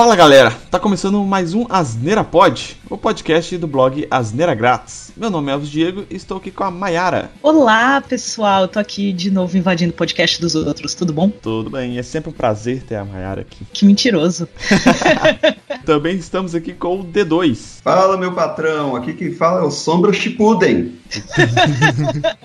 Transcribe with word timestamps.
Fala 0.00 0.16
galera, 0.16 0.50
tá 0.70 0.80
começando 0.80 1.22
mais 1.22 1.52
um 1.52 1.66
Asneira 1.68 2.24
Pod, 2.24 2.74
o 2.88 2.96
podcast 2.96 3.58
do 3.58 3.66
blog 3.66 4.08
Asneira 4.10 4.54
Grátis. 4.54 5.12
Meu 5.14 5.28
nome 5.28 5.50
é 5.50 5.52
Elvis 5.52 5.68
Diego 5.68 6.06
e 6.08 6.16
estou 6.16 6.38
aqui 6.38 6.50
com 6.50 6.64
a 6.64 6.70
Mayara. 6.70 7.30
Olá 7.42 8.00
pessoal, 8.00 8.66
tô 8.66 8.78
aqui 8.78 9.12
de 9.12 9.30
novo 9.30 9.58
invadindo 9.58 9.92
o 9.92 9.94
podcast 9.94 10.40
dos 10.40 10.54
outros, 10.54 10.94
tudo 10.94 11.12
bom? 11.12 11.28
Tudo 11.28 11.68
bem, 11.68 11.98
é 11.98 12.02
sempre 12.02 12.30
um 12.30 12.32
prazer 12.32 12.82
ter 12.82 12.94
a 12.94 13.04
Mayara 13.04 13.42
aqui. 13.42 13.62
Que 13.74 13.84
mentiroso. 13.84 14.48
Também 15.84 16.16
estamos 16.16 16.54
aqui 16.54 16.72
com 16.72 17.00
o 17.00 17.04
D2. 17.04 17.82
Fala 17.82 18.16
meu 18.16 18.32
patrão, 18.32 18.96
aqui 18.96 19.12
quem 19.12 19.34
fala 19.34 19.60
é 19.60 19.64
o 19.64 19.70
Sombra 19.70 20.14
Chipuden. 20.14 20.98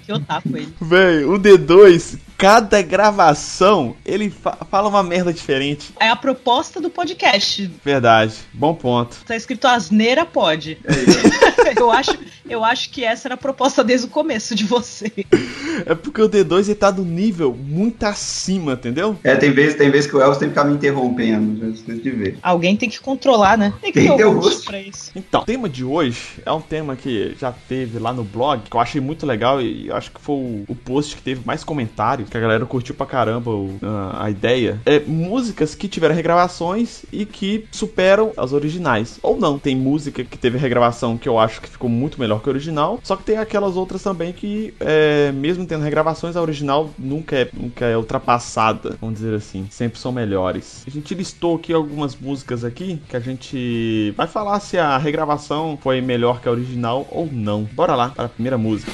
que 0.06 0.12
otaku 0.12 0.58
ele. 0.58 0.74
Véi, 0.82 1.24
o 1.24 1.40
D2 1.40 2.18
cada 2.38 2.82
gravação 2.82 3.96
ele 4.06 4.30
fa 4.30 4.58
fala 4.70 4.90
uma 4.90 5.04
merda 5.04 5.34
diferente. 5.34 5.94
É 6.00 6.10
a 6.10 6.16
proposta 6.16 6.82
do 6.82 6.90
podcast. 6.90 7.70
Verdade, 7.84 8.36
bom 8.54 8.74
ponto. 8.74 9.18
Tá 9.26 9.36
escrito 9.36 9.68
asneira 9.68 10.26
pode. 10.26 10.78
É 10.84 11.80
eu, 11.80 11.92
acho, 11.92 12.18
eu 12.50 12.64
acho 12.64 12.90
que 12.90 13.04
essa 13.04 13.28
era 13.28 13.36
a 13.36 13.38
proposta 13.38 13.84
desde 13.84 14.08
o 14.08 14.10
começo 14.10 14.56
de 14.56 14.66
você. 14.66 15.12
É 15.86 15.96
porque 15.96 16.22
o 16.22 16.30
D2 16.30 16.66
ele 16.66 16.76
tá 16.76 16.92
do 16.92 17.04
nível 17.04 17.54
muito 17.54 18.04
acima, 18.04 18.74
entendeu? 18.74 19.18
É, 19.24 19.36
tem 19.36 19.52
vezes, 19.52 19.76
tem 19.76 19.90
vezes 19.90 20.10
que 20.10 20.16
o 20.16 20.22
Elvis 20.22 20.38
tem 20.38 20.50
que 20.50 20.54
ficar 20.54 20.66
me 20.66 20.76
interrompendo, 20.76 21.72
de 21.72 22.12
ver. 22.12 22.38
Alguém 22.42 22.76
tem 22.76 22.90
que 22.90 23.00
controlar, 23.00 23.58
né? 23.58 23.74
Tem 23.82 23.92
que 23.92 24.00
tem 24.02 24.16
ter 24.16 24.26
um 24.26 24.40
host 24.40 24.66
pra 24.66 24.80
isso. 24.80 25.12
Então, 25.16 25.42
o 25.42 25.46
tema 25.46 25.70
de 25.70 25.84
hoje 25.84 26.42
é 26.46 26.52
um 26.52 26.62
tema 26.62 26.96
que 26.96 27.36
já 27.40 27.52
teve 27.52 28.00
lá 28.00 28.14
no 28.14 28.24
blog, 28.24 28.62
que 28.70 28.76
eu 28.76 28.80
achei 28.80 29.02
muito 29.02 29.26
legal 29.26 29.62
e 29.62 29.88
eu 29.88 29.96
acho 29.96 30.12
que 30.12 30.20
foi 30.20 30.36
o, 30.36 30.66
o 30.68 30.76
post 30.76 31.16
que 31.16 31.22
teve 31.22 31.42
mais 31.46 31.64
comentários 31.64 32.25
que 32.30 32.38
a 32.38 32.40
galera 32.40 32.66
curtiu 32.66 32.96
pra 32.96 33.06
caramba 33.06 33.52
o, 33.52 33.78
a, 33.82 34.26
a, 34.26 34.30
ideia, 34.30 34.80
é 34.86 35.00
músicas 35.00 35.76
que 35.76 35.88
tiveram 35.88 36.16
regravações 36.16 37.04
e 37.12 37.26
que 37.26 37.66
superam 37.72 38.32
as 38.38 38.54
originais. 38.54 39.20
Ou 39.22 39.38
não, 39.38 39.60
tem 39.60 39.76
música 39.76 40.24
que 40.24 40.38
teve 40.38 40.58
regravação 40.58 41.18
que 41.18 41.30
eu 41.30 41.40
acho 41.40 41.62
que 41.62 41.70
ficou 41.70 41.90
muito 41.90 42.20
melhor 42.20 42.42
que 42.42 42.50
a 42.50 42.52
original, 42.52 43.00
só 43.04 43.16
que 43.16 43.24
tem 43.24 43.38
aquelas 43.38 43.76
outras 43.76 44.02
também 44.04 44.34
que, 44.34 44.74
é, 44.80 45.32
mesmo 45.32 45.66
tendo 45.66 45.84
regravações, 45.84 46.36
a 46.36 46.42
original 46.42 46.90
nunca 46.98 47.36
é, 47.36 47.50
nunca 47.54 47.86
é 47.86 47.98
ultrapassada, 47.98 48.98
vamos 49.00 49.20
dizer 49.20 49.36
assim. 49.36 49.68
Sempre 49.70 50.00
são 50.00 50.12
melhores. 50.12 50.84
A 50.88 50.90
gente 50.90 51.14
listou 51.14 51.56
aqui 51.56 51.74
algumas 51.74 52.16
músicas 52.16 52.64
aqui 52.64 53.02
que 53.08 53.16
a 53.16 53.20
gente 53.20 54.14
vai 54.16 54.28
falar 54.28 54.60
se 54.60 54.78
a 54.78 54.98
regravação 54.98 55.78
foi 55.82 56.02
melhor 56.02 56.42
que 56.42 56.48
a 56.48 56.52
original 56.52 57.08
ou 57.12 57.30
não. 57.32 57.64
Bora 57.64 57.96
lá 57.96 58.10
para 58.10 58.26
a 58.26 58.30
primeira 58.30 58.58
música. 58.58 58.92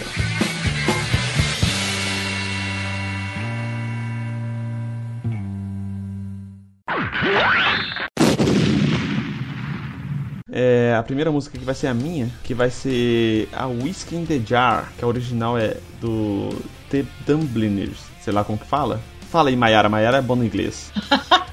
A 11.01 11.03
primeira 11.03 11.31
música 11.31 11.57
que 11.57 11.65
vai 11.65 11.75
ser 11.75 11.87
a 11.87 11.93
minha, 11.93 12.29
que 12.43 12.53
vai 12.53 12.69
ser 12.69 13.49
a 13.51 13.65
Whiskey 13.67 14.15
in 14.15 14.25
the 14.25 14.39
Jar, 14.39 14.91
que 14.97 15.03
a 15.03 15.07
original 15.07 15.57
é 15.57 15.77
do 15.99 16.49
The 16.89 17.03
Dubliners, 17.25 17.97
sei 18.21 18.31
lá 18.31 18.43
como 18.43 18.57
que 18.57 18.65
fala. 18.65 19.01
Fala 19.29 19.49
aí, 19.49 19.55
Mayara. 19.55 19.89
Mayara 19.89 20.17
é 20.17 20.21
bom 20.21 20.35
no 20.35 20.45
inglês. 20.45 20.91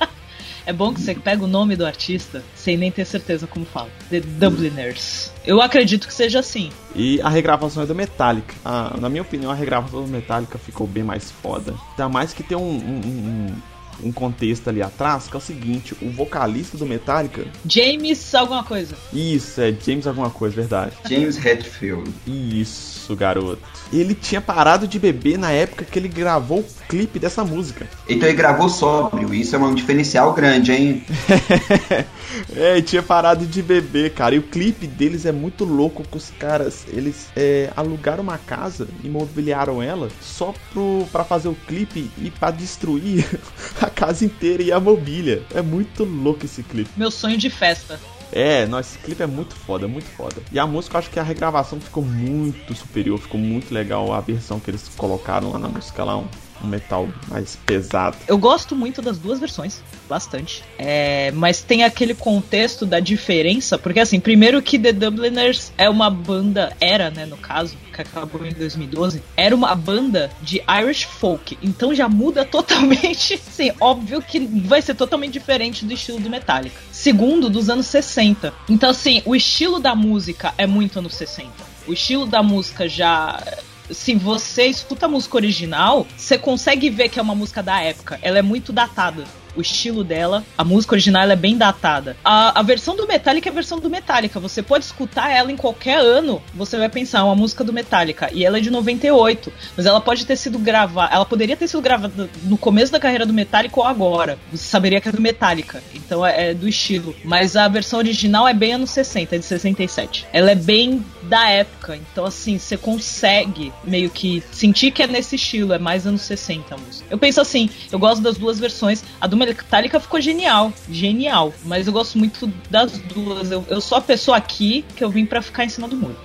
é 0.67 0.73
bom 0.73 0.93
que 0.93 1.01
você 1.01 1.15
pega 1.15 1.45
o 1.45 1.47
nome 1.47 1.77
do 1.77 1.87
artista 1.87 2.43
sem 2.55 2.77
nem 2.77 2.91
ter 2.91 3.05
certeza 3.05 3.47
como 3.47 3.65
fala. 3.65 3.89
The 4.11 4.21
Dubliners. 4.21 5.33
Eu 5.47 5.63
acredito 5.63 6.07
que 6.07 6.13
seja 6.13 6.41
assim. 6.41 6.71
E 6.95 7.21
a 7.23 7.29
regravação 7.29 7.83
é 7.83 7.87
do 7.87 7.95
Metallica. 7.95 8.55
Ah, 8.65 8.97
na 9.01 9.09
minha 9.09 9.23
opinião, 9.23 9.51
a 9.51 9.55
regravação 9.55 10.03
do 10.03 10.09
Metallica 10.09 10.59
ficou 10.59 10.87
bem 10.87 11.03
mais 11.03 11.31
foda. 11.31 11.75
Ainda 11.91 12.09
mais 12.09 12.33
que 12.33 12.43
tem 12.43 12.57
um, 12.57 12.61
um, 12.61 13.01
um 13.07 13.57
um 14.03 14.13
contexto 14.13 14.69
ali 14.69 14.83
atrás, 14.83 15.29
que 15.29 15.35
é 15.35 15.39
o 15.39 15.43
seguinte, 15.43 15.97
o 16.01 16.11
vocalista 16.11 16.77
do 16.77 16.87
Metallica... 16.87 17.47
James 17.67 18.35
alguma 18.35 18.65
coisa. 18.65 18.95
Isso, 19.13 19.61
é 19.61 19.73
James 19.73 20.07
alguma 20.07 20.31
coisa, 20.31 20.55
verdade. 20.55 20.93
James 21.09 21.45
Hetfield. 21.45 22.11
Isso, 22.27 23.15
garoto. 23.17 23.63
Ele 23.93 24.15
tinha 24.15 24.41
parado 24.41 24.87
de 24.87 24.99
beber 24.99 25.39
na 25.39 25.51
época 25.51 25.85
que 25.85 25.99
ele 25.99 26.09
gravou 26.09 26.61
o 26.61 26.67
clipe 26.89 27.19
dessa 27.19 27.45
música. 27.45 27.87
Então 28.09 28.29
ele 28.29 28.37
gravou 28.37 28.69
sóbrio, 28.69 29.33
isso 29.35 29.57
é 29.57 29.59
um 29.59 29.75
diferencial 29.75 30.33
grande, 30.35 30.73
hein? 30.73 31.05
é, 32.55 32.73
ele 32.73 32.83
tinha 32.83 33.03
parado 33.03 33.47
de 33.47 33.63
beber, 33.63 34.13
cara. 34.13 34.35
E 34.35 34.39
o 34.39 34.43
clipe 34.43 34.87
deles 34.87 35.25
é 35.25 35.33
muito 35.33 35.65
louco 35.65 36.03
que 36.03 36.17
os 36.17 36.31
caras, 36.39 36.85
eles 36.89 37.29
é, 37.35 37.71
alugaram 37.77 38.23
uma 38.23 38.39
casa, 38.39 38.87
imobiliaram 39.03 39.83
ela 39.83 40.09
só 40.21 40.55
pro, 40.73 41.07
pra 41.11 41.25
fazer 41.25 41.49
o 41.49 41.57
clipe 41.67 42.11
e 42.19 42.31
para 42.31 42.51
destruir 42.51 43.27
a 43.89 43.91
casa 43.91 44.25
inteira 44.25 44.63
e 44.63 44.71
a 44.71 44.79
mobília. 44.79 45.43
É 45.55 45.63
muito 45.63 46.05
louco 46.05 46.45
esse 46.45 46.63
clipe. 46.63 46.91
Meu 46.97 47.11
sonho 47.11 47.37
de 47.37 47.51
festa. 47.51 47.99
É, 48.31 48.67
nossa, 48.67 48.91
esse 48.91 48.99
clipe 48.99 49.23
é 49.23 49.27
muito 49.27 49.55
foda, 49.55 49.89
muito 49.89 50.07
foda. 50.11 50.37
E 50.53 50.59
a 50.59 50.67
música, 50.67 50.97
eu 50.97 50.99
acho 50.99 51.11
que 51.11 51.19
a 51.19 51.23
regravação 51.23 51.81
ficou 51.81 52.05
muito 52.05 52.75
superior, 52.75 53.19
ficou 53.19 53.41
muito 53.41 53.73
legal 53.73 54.13
a 54.13 54.21
versão 54.21 54.61
que 54.61 54.71
eles 54.71 54.87
colocaram 54.97 55.51
lá 55.51 55.59
na 55.59 55.69
música 55.69 56.05
lá, 56.05 56.19
um, 56.19 56.29
um 56.63 56.69
metal 56.69 57.09
mais 57.29 57.57
pesado. 57.57 58.17
Eu 58.27 58.39
gosto 58.39 58.75
muito 58.75 59.01
das 59.01 59.19
duas 59.19 59.39
versões, 59.39 59.83
bastante. 60.09 60.63
É, 60.79 61.31
mas 61.33 61.63
tem 61.63 61.85
aquele 61.85 62.15
contexto 62.15 62.87
da 62.87 63.01
diferença, 63.01 63.79
porque 63.79 64.01
assim, 64.01 64.21
primeiro 64.21 64.61
que 64.63 64.79
The 64.79 64.93
Dubliners 64.93 65.73
é 65.77 65.89
uma 65.89 66.11
banda, 66.11 66.75
era, 66.81 67.11
né, 67.11 67.27
no 67.27 67.37
caso, 67.37 67.77
que 67.93 68.03
acabou 68.03 68.47
em 68.47 68.53
2012, 68.53 69.23
era 69.37 69.55
uma 69.55 69.75
banda 69.75 70.31
de 70.43 70.63
Irish 70.81 71.05
folk. 71.05 71.59
Então 71.63 71.95
já 71.95 72.09
muda 72.09 72.45
totalmente. 72.47 73.39
Sim, 73.39 73.73
óbvio 73.81 74.23
que 74.23 74.41
vai 74.41 74.81
ser 74.81 74.95
totalmente 74.95 75.33
diferente 75.33 75.85
do 75.85 75.93
estilo 75.93 76.21
do 76.21 76.31
Metallica. 76.31 76.81
Segundo, 76.93 77.51
dos 77.51 77.69
anos 77.69 77.87
60. 77.87 78.53
Então, 78.69 78.91
assim, 78.91 79.23
o 79.25 79.35
estilo 79.35 79.81
da 79.81 79.95
música 79.95 80.55
é 80.57 80.67
muito 80.67 80.99
anos 80.99 81.15
60. 81.15 81.49
O 81.87 81.93
estilo 81.93 82.27
da 82.27 82.43
música 82.43 82.89
já 82.89 83.43
se 83.91 84.15
você 84.15 84.67
escuta 84.67 85.07
a 85.07 85.09
música 85.09 85.37
original, 85.37 86.07
você 86.17 86.37
consegue 86.39 86.91
ver 86.91 87.09
que 87.09 87.19
é 87.19 87.23
uma 87.23 87.35
música 87.35 87.63
da 87.63 87.81
época. 87.81 88.19
Ela 88.23 88.39
é 88.39 88.43
muito 88.43 88.73
datada 88.73 89.25
o 89.59 89.61
estilo 89.61 90.05
dela. 90.05 90.45
A 90.57 90.63
música 90.63 90.95
original 90.95 91.29
é 91.29 91.37
bem 91.37 91.57
datada. 91.57 92.17
A, 92.25 92.61
a 92.61 92.63
versão 92.63 92.95
do 92.95 93.07
Metallica 93.07 93.49
é 93.49 93.51
a 93.51 93.55
versão 93.55 93.81
do 93.81 93.91
Metallica. 93.91 94.39
Você 94.39 94.63
pode 94.63 94.85
escutar 94.85 95.31
ela 95.31 95.51
em 95.51 95.57
qualquer 95.57 95.99
ano. 95.99 96.41
Você 96.55 96.77
vai 96.77 96.89
pensar, 96.89 97.19
é 97.19 97.23
uma 97.23 97.35
música 97.35 97.65
do 97.65 97.73
Metallica. 97.73 98.31
E 98.33 98.45
ela 98.45 98.59
é 98.59 98.61
de 98.61 98.71
98. 98.71 99.53
Mas 99.77 99.85
ela 99.85 100.01
pode 100.01 100.25
ter 100.25 100.37
sido 100.37 100.59
gravada. 100.59 101.13
Ela 101.13 101.25
poderia 101.25 101.57
ter 101.57 101.67
sido 101.67 101.83
gravada 101.83 102.31
no 102.45 102.57
começo 102.57 102.93
da 102.93 103.01
carreira 103.01 103.27
do 103.27 103.33
Metallica 103.33 103.81
ou 103.81 103.85
agora. 103.85 104.39
Você 104.53 104.65
saberia 104.65 105.01
que 105.01 105.09
é 105.09 105.13
do 105.13 105.21
Metallica. 105.21 105.83
Então 105.93 106.25
é, 106.25 106.51
é 106.51 106.55
do 106.55 106.69
estilo. 106.69 107.15
Mas 107.25 107.57
a 107.57 107.67
versão 107.67 107.99
original 107.99 108.47
é 108.47 108.55
bem 108.55 108.75
anos 108.75 108.91
60, 108.91 109.35
é 109.35 109.39
de 109.39 109.45
67. 109.45 110.27
Ela 110.33 110.53
é 110.53 110.55
bem 110.55 111.05
da 111.23 111.49
época. 111.51 111.97
Então, 111.97 112.25
assim, 112.25 112.59
você 112.59 112.77
consegue 112.77 113.73
meio 113.85 114.09
que 114.09 114.43
sentir 114.53 114.93
que 114.93 115.03
é 115.03 115.07
nesse 115.07 115.35
estilo. 115.35 115.73
É 115.73 115.79
mais 115.79 116.07
anos 116.07 116.23
60 116.23 116.75
a 116.75 116.79
música. 116.79 117.07
Eu 117.11 117.19
penso 117.19 117.41
assim, 117.41 117.69
eu 117.91 117.99
gosto 117.99 118.23
das 118.23 118.37
duas 118.39 118.59
versões. 118.59 119.03
A 119.21 119.27
do 119.27 119.37
Metallica 119.49 120.01
ficou 120.01 120.21
genial, 120.21 120.73
genial. 120.91 121.53
Mas 121.65 121.87
eu 121.87 121.93
gosto 121.93 122.19
muito 122.19 122.53
das 122.71 122.93
duas. 122.99 123.51
Eu, 123.51 123.65
eu 123.69 123.81
sou 123.81 123.99
a 123.99 124.01
pessoa 124.01 124.37
aqui 124.37 124.85
que 124.97 125.05
eu 125.05 125.11
vim 125.11 125.27
para 125.27 125.43
ficar 125.43 125.65
em 125.65 125.69
cima 125.69 125.89
do 125.89 125.97
muro. 125.97 126.17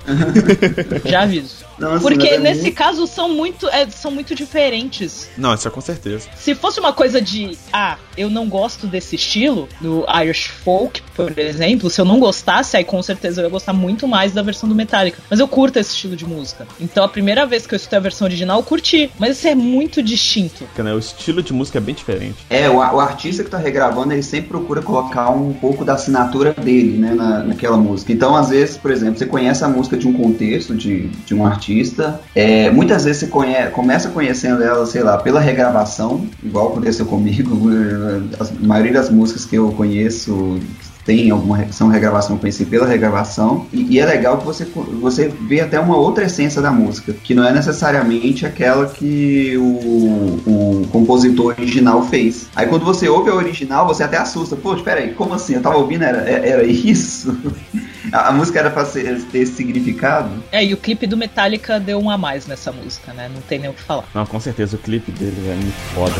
Já 1.06 1.24
aviso. 1.24 1.66
Nossa, 1.78 2.00
Porque 2.00 2.28
é 2.28 2.38
nesse 2.38 2.64
muito... 2.64 2.76
caso 2.76 3.08
são 3.08 3.30
muito, 3.30 3.68
é, 3.70 3.90
são 3.90 4.12
muito 4.12 4.36
diferentes. 4.36 5.30
Não, 5.38 5.54
isso 5.54 5.68
é 5.68 5.72
com 5.72 5.82
certeza. 5.82 6.28
Se 6.36 6.56
fosse 6.56 6.80
uma 6.80 6.94
coisa 6.94 7.22
de, 7.22 7.58
ah, 7.72 7.98
eu 8.18 8.30
não 8.30 8.48
gosto 8.48 8.88
desse 8.88 9.16
estilo, 9.16 9.68
do 9.82 10.06
Irish 10.22 10.48
Folk, 10.48 11.02
por 11.16 11.38
exemplo, 11.38 11.90
se 11.90 12.00
eu 12.00 12.06
não 12.06 12.20
gostasse, 12.20 12.78
aí 12.78 12.84
com 12.84 13.02
certeza 13.02 13.42
eu 13.42 13.46
ia 13.46 13.50
gostar 13.50 13.74
muito 13.74 14.08
mais 14.08 14.34
da 14.34 14.42
versão 14.42 14.68
do 14.68 14.76
Metallica. 14.76 15.22
Mas 15.30 15.40
eu 15.40 15.48
curto 15.48 15.78
esse 15.80 15.92
estilo 15.92 16.16
de 16.16 16.26
música. 16.26 16.68
Então 16.80 17.04
a 17.04 17.10
primeira 17.10 17.46
vez 17.46 17.66
que 17.66 17.74
eu 17.74 17.78
escutei 17.78 17.98
a 17.98 18.02
versão 18.02 18.26
original, 18.26 18.60
eu 18.60 18.64
curti. 18.64 19.10
Mas 19.18 19.38
isso 19.38 19.48
é 19.48 19.56
muito 19.56 20.02
distinto. 20.02 20.68
Né? 20.78 20.94
O 20.94 21.00
estilo 21.00 21.42
de 21.42 21.54
música 21.54 21.78
é 21.78 21.82
bem 21.82 21.96
diferente. 21.96 22.38
É, 22.50 22.70
o, 22.70 22.76
o 22.78 23.00
artista 23.00 23.44
que 23.44 23.50
tá 23.50 23.58
regravando, 23.58 24.14
ele 24.14 24.24
sempre 24.24 24.50
procura 24.50 24.82
colocar 24.82 25.30
um 25.30 25.54
pouco 25.54 25.86
da 25.86 25.94
assinatura 25.94 26.54
dele, 26.54 26.98
né, 26.98 27.14
na, 27.14 27.44
naquela 27.44 27.78
música. 27.78 28.12
Então, 28.12 28.36
às 28.36 28.50
vezes, 28.50 28.78
por 28.78 28.92
exemplo, 28.92 29.18
você 29.18 29.26
conhece 29.26 29.64
a 29.64 29.68
música 29.68 29.98
de 29.98 30.08
um 30.08 30.14
contexto, 30.14 30.76
de, 30.76 31.08
de 31.08 31.34
um 31.34 31.46
artista 31.46 31.63
artista. 31.64 32.20
É, 32.36 32.70
muitas 32.70 33.06
vezes 33.06 33.22
você 33.22 33.70
começa 33.72 34.10
conhecendo 34.10 34.62
ela, 34.62 34.86
sei 34.86 35.02
lá, 35.02 35.18
pela 35.18 35.40
regravação, 35.40 36.28
igual 36.44 36.70
aconteceu 36.70 37.06
comigo. 37.06 37.70
A 38.40 38.66
maioria 38.66 38.94
das 38.94 39.10
músicas 39.10 39.46
que 39.46 39.56
eu 39.56 39.72
conheço 39.72 40.60
tem 41.06 41.30
alguma 41.30 41.72
são 41.72 41.88
regravação 41.88 42.38
conhecida 42.38 42.70
pela 42.70 42.88
regravação 42.88 43.68
e, 43.74 43.96
e, 43.96 44.00
é 44.00 44.06
legal 44.06 44.38
que 44.38 44.46
você 44.46 44.66
você 45.02 45.28
vê 45.28 45.62
até 45.62 45.80
uma 45.80 45.98
outra 45.98 46.26
essência 46.26 46.62
da 46.62 46.72
música 46.72 47.14
que 47.14 47.34
não 47.34 47.46
é 47.46 47.52
necessariamente 47.52 48.46
aquela 48.46 48.88
que 48.88 49.58
o, 49.58 49.64
o 49.64 50.88
compositor 50.92 51.56
original 51.58 52.04
fez. 52.04 52.48
Aí 52.56 52.68
quando 52.68 52.86
você 52.86 53.08
ouve 53.08 53.30
a 53.30 53.36
original 53.36 53.88
você 53.88 54.04
até 54.04 54.18
assusta 54.18 54.56
pô 54.56 54.74
espera 54.76 55.02
aí 55.02 55.14
como 55.14 55.34
assim? 55.34 55.56
Eu 55.56 55.62
tava 55.62 55.78
ouvindo 55.78 56.04
era, 56.04 56.30
é, 56.30 56.50
era 56.50 56.64
isso? 56.64 57.38
A, 58.12 58.28
a 58.28 58.32
música 58.32 58.60
era 58.60 58.70
pra 58.70 58.86
ser, 58.86 59.22
ter 59.32 59.40
esse 59.40 59.54
significado? 59.54 60.44
É 60.52 60.64
e 60.64 60.74
o 60.74 60.78
clipe 60.78 61.08
do 61.08 61.18
Metallica 61.18 61.80
deu 61.80 62.00
um 62.00 62.12
a 62.12 62.18
mais 62.18 62.46
nessa 62.46 62.72
música 62.72 63.14
né? 63.14 63.30
Não 63.34 63.42
tem 63.42 63.60
nem 63.60 63.70
o 63.70 63.74
que 63.74 63.82
falar. 63.82 64.04
Não 64.14 64.26
com 64.26 64.40
certeza 64.40 64.76
o 64.76 64.80
clipe 64.80 65.12
dele 65.12 65.36
é 65.50 65.56
muito 65.56 65.74
foda 65.96 66.14